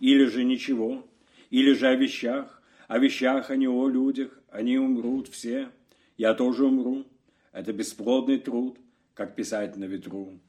или 0.00 0.24
же 0.24 0.42
ничего, 0.42 1.06
или 1.50 1.74
же 1.74 1.86
о 1.86 1.94
вещах, 1.94 2.62
о 2.86 2.98
вещах, 2.98 3.50
а 3.50 3.56
не 3.56 3.68
о 3.68 3.88
людях, 3.88 4.40
они 4.50 4.78
умрут 4.78 5.28
все, 5.28 5.68
я 6.16 6.32
тоже 6.32 6.64
умру. 6.64 7.04
Это 7.52 7.74
бесплодный 7.74 8.38
труд, 8.38 8.78
как 9.12 9.34
писать 9.34 9.76
на 9.76 9.84
ветру. 9.84 10.40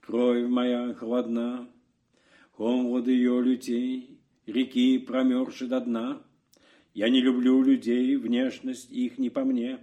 Кровь 0.00 0.46
моя 0.46 0.92
холодна, 0.92 1.68
холод 2.52 3.06
ее 3.08 3.42
лютей, 3.42 4.18
реки 4.46 4.98
промерзши 4.98 5.68
до 5.68 5.80
дна. 5.80 6.22
Я 6.92 7.08
не 7.08 7.22
люблю 7.22 7.62
людей, 7.62 8.16
внешность 8.16 8.90
их 8.90 9.18
не 9.18 9.30
по 9.30 9.44
мне, 9.44 9.78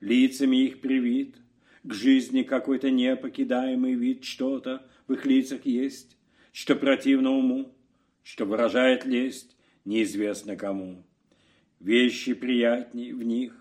лицами 0.00 0.64
их 0.64 0.80
привит, 0.80 1.36
к 1.82 1.94
жизни 1.94 2.42
какой-то 2.42 2.90
непокидаемый 2.90 3.94
вид, 3.94 4.24
что-то 4.24 4.86
в 5.06 5.12
их 5.12 5.24
лицах 5.26 5.64
есть, 5.64 6.16
что 6.52 6.74
противно 6.76 7.30
уму, 7.30 7.74
что 8.22 8.44
выражает 8.44 9.04
лесть 9.04 9.56
неизвестно 9.84 10.56
кому 10.56 11.04
вещи 11.80 12.34
приятней 12.34 13.12
в 13.12 13.22
них. 13.22 13.54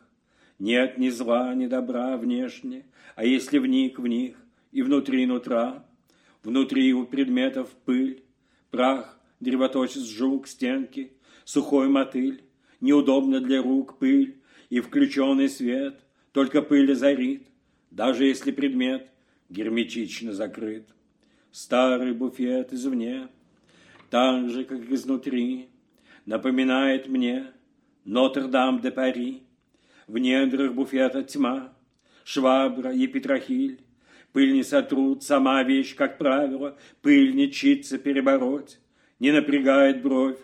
Нет 0.60 0.98
ни 0.98 1.10
зла, 1.10 1.54
ни 1.54 1.68
добра 1.68 2.18
внешне, 2.18 2.86
а 3.16 3.26
если 3.26 3.60
вник 3.60 4.00
в 4.00 4.08
них 4.08 4.36
и 4.72 4.82
внутри 4.82 5.26
нутра, 5.26 5.86
внутри 6.44 6.94
у 6.94 7.06
предметов 7.06 7.70
пыль, 7.86 8.24
прах, 8.72 9.20
древоточит 9.40 10.04
жук, 10.04 10.48
стенки, 10.48 11.14
сухой 11.46 11.90
мотыль, 11.90 12.44
неудобно 12.82 13.40
для 13.40 13.62
рук 13.62 14.00
пыль 14.00 14.42
и 14.70 14.80
включенный 14.80 15.48
свет, 15.48 16.00
только 16.38 16.62
пыль 16.62 16.92
озарит, 16.92 17.48
даже 17.90 18.26
если 18.26 18.52
предмет 18.52 19.10
герметично 19.50 20.34
закрыт. 20.34 20.88
Старый 21.50 22.14
буфет 22.14 22.72
извне, 22.72 23.30
так 24.12 24.48
же, 24.48 24.64
как 24.64 24.88
изнутри, 24.92 25.70
напоминает 26.28 27.08
мне 27.08 27.48
Нотр-Дам-де-Пари, 28.06 29.48
в 30.06 30.20
недрах 30.20 30.76
буфета 30.76 31.24
тьма, 31.24 31.74
швабра 32.24 32.94
и 32.94 33.08
петрохиль, 33.08 33.82
пыль 34.32 34.54
не 34.54 34.62
сотрут, 34.62 35.24
сама 35.24 35.64
вещь, 35.64 35.96
как 35.96 36.20
правило, 36.20 36.78
пыль 37.02 37.36
не 37.36 37.52
чится 37.52 37.98
перебороть, 37.98 38.80
не 39.18 39.32
напрягает 39.32 40.04
бровь, 40.04 40.38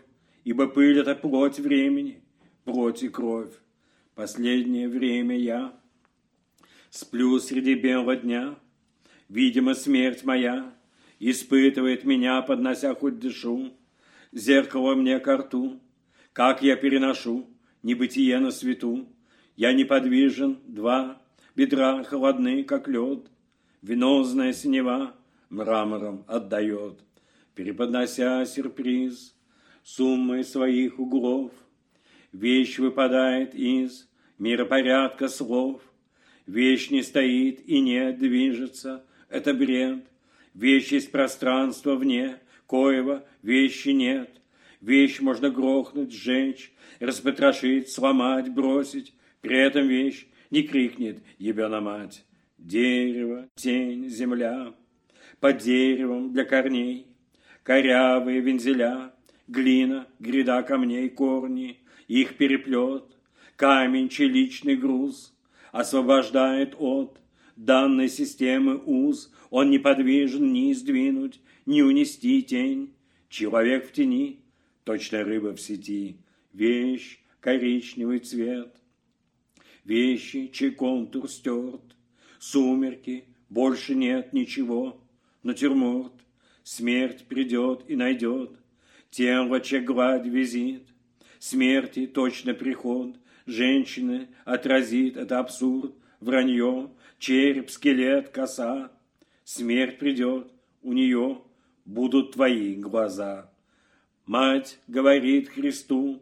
ибо 0.44 0.66
пыль— 0.66 0.98
это 1.02 1.14
плоть 1.14 1.60
времени, 1.60 2.24
плоть 2.64 3.04
и 3.04 3.10
кровь. 3.10 3.54
Последнее 4.16 4.90
время 4.90 5.38
я 5.38 5.83
сплю 6.94 7.40
среди 7.40 7.74
белого 7.74 8.16
дня, 8.16 8.56
видимо, 9.28 9.74
смерть 9.74 10.24
моя 10.24 10.72
испытывает 11.18 12.04
меня, 12.04 12.40
поднося 12.44 12.94
хоть 12.94 13.18
дышу, 13.18 13.74
зеркало 14.32 14.94
мне 14.94 15.20
ко 15.20 15.38
рту, 15.38 15.80
как 16.34 16.62
я 16.62 16.76
переношу 16.76 17.50
небытие 17.82 18.38
на 18.38 18.52
свету. 18.52 19.08
Я 19.56 19.74
неподвижен, 19.74 20.60
два, 20.68 21.20
бедра 21.56 22.04
холодны, 22.04 22.64
как 22.64 22.88
лед, 22.88 23.28
Венозная 23.82 24.54
синева 24.54 25.16
мрамором 25.50 26.24
отдает, 26.28 27.00
Переподнося 27.56 28.46
сюрприз 28.46 29.36
суммой 29.84 30.44
своих 30.44 31.00
углов. 31.00 31.52
Вещь 32.32 32.78
выпадает 32.78 33.56
из 33.56 34.08
миропорядка 34.38 35.28
слов, 35.28 35.82
Вещь 36.46 36.90
не 36.90 37.02
стоит 37.04 37.68
и 37.68 37.80
не 37.80 38.12
движется, 38.12 39.04
это 39.30 39.54
бред. 39.54 40.04
Вещь 40.54 40.92
есть 40.92 41.12
пространство 41.12 41.96
вне, 41.96 42.40
коего 42.68 43.26
вещи 43.42 43.90
нет. 43.90 44.30
Вещь 44.82 45.22
можно 45.22 45.50
грохнуть, 45.50 46.14
сжечь, 46.14 46.72
распотрошить, 47.00 47.90
сломать, 47.90 48.54
бросить. 48.54 49.14
При 49.42 49.58
этом 49.58 49.88
вещь 49.88 50.26
не 50.52 50.64
крикнет 50.64 51.20
«Ебена 51.38 51.82
мать!» 51.82 52.26
Дерево, 52.58 53.50
тень, 53.56 54.08
земля, 54.10 54.74
под 55.40 55.58
деревом 55.58 56.32
для 56.32 56.46
корней, 56.46 57.08
корявые 57.64 58.40
вензеля, 58.40 59.14
глина, 59.48 60.08
гряда 60.20 60.64
камней, 60.64 61.10
корни, 61.10 61.80
их 62.08 62.38
переплет, 62.38 63.04
камень, 63.56 64.08
челичный 64.08 64.76
груз, 64.76 65.34
освобождает 65.74 66.76
от 66.78 67.20
данной 67.56 68.08
системы 68.08 68.78
уз, 68.78 69.34
он 69.50 69.72
неподвижен 69.72 70.54
ни 70.54 70.72
сдвинуть, 70.72 71.42
ни 71.66 71.82
унести 71.82 72.44
тень, 72.44 72.94
человек 73.28 73.90
в 73.90 73.92
тени, 73.92 74.40
точно 74.84 75.24
рыба 75.24 75.56
в 75.56 75.60
сети, 75.60 76.18
вещь, 76.54 77.20
коричневый 77.40 78.20
цвет, 78.20 78.76
вещи, 79.84 80.52
чей 80.54 80.72
контур 80.72 81.28
стерт, 81.28 81.96
сумерки, 82.38 83.26
больше 83.50 83.96
нет 83.96 84.32
ничего, 84.32 85.02
натюрморт, 85.42 86.14
смерть 86.64 87.26
придет 87.28 87.84
и 87.88 87.96
найдет, 87.96 88.52
тело, 89.10 89.60
че 89.60 89.80
гладь 89.80 90.28
визит, 90.28 90.88
смерти 91.40 92.06
точно 92.06 92.54
приход, 92.54 93.18
женщины 93.46 94.28
отразит 94.46 95.18
это 95.18 95.40
абсурд, 95.40 95.94
вранье, 96.20 96.90
череп, 97.20 97.70
скелет, 97.70 98.30
коса, 98.30 98.92
смерть 99.44 100.00
придет, 100.00 100.52
у 100.82 100.94
нее 100.94 101.42
будут 101.86 102.34
твои 102.34 102.76
глаза. 102.76 103.52
Мать 104.26 104.80
говорит 104.88 105.50
Христу, 105.50 106.22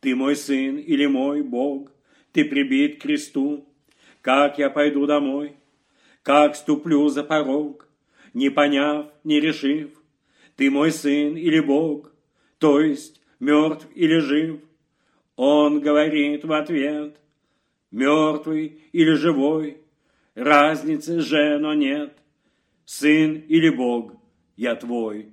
ты 0.00 0.14
мой 0.14 0.36
сын 0.36 0.76
или 0.76 1.06
мой 1.06 1.42
Бог, 1.42 1.92
ты 2.32 2.44
прибит 2.44 2.98
к 2.98 3.02
кресту. 3.02 3.66
Как 4.22 4.58
я 4.58 4.68
пойду 4.70 5.06
домой? 5.06 5.56
как 6.22 6.56
ступлю 6.56 7.08
за 7.08 7.24
порог, 7.24 7.88
не 8.34 8.50
поняв, 8.50 9.06
не 9.24 9.40
решив, 9.40 9.90
ты 10.56 10.70
мой 10.70 10.92
сын 10.92 11.36
или 11.36 11.60
Бог, 11.60 12.12
то 12.58 12.80
есть 12.80 13.20
мертв 13.38 13.86
или 13.94 14.18
жив. 14.18 14.60
Он 15.42 15.80
говорит 15.80 16.44
в 16.44 16.52
ответ, 16.52 17.16
мертвый 17.90 18.82
или 18.92 19.14
живой, 19.14 19.78
разницы 20.34 21.20
же, 21.20 21.58
но 21.58 21.72
нет, 21.72 22.12
сын 22.84 23.36
или 23.48 23.70
Бог, 23.70 24.12
я 24.56 24.74
твой. 24.74 25.32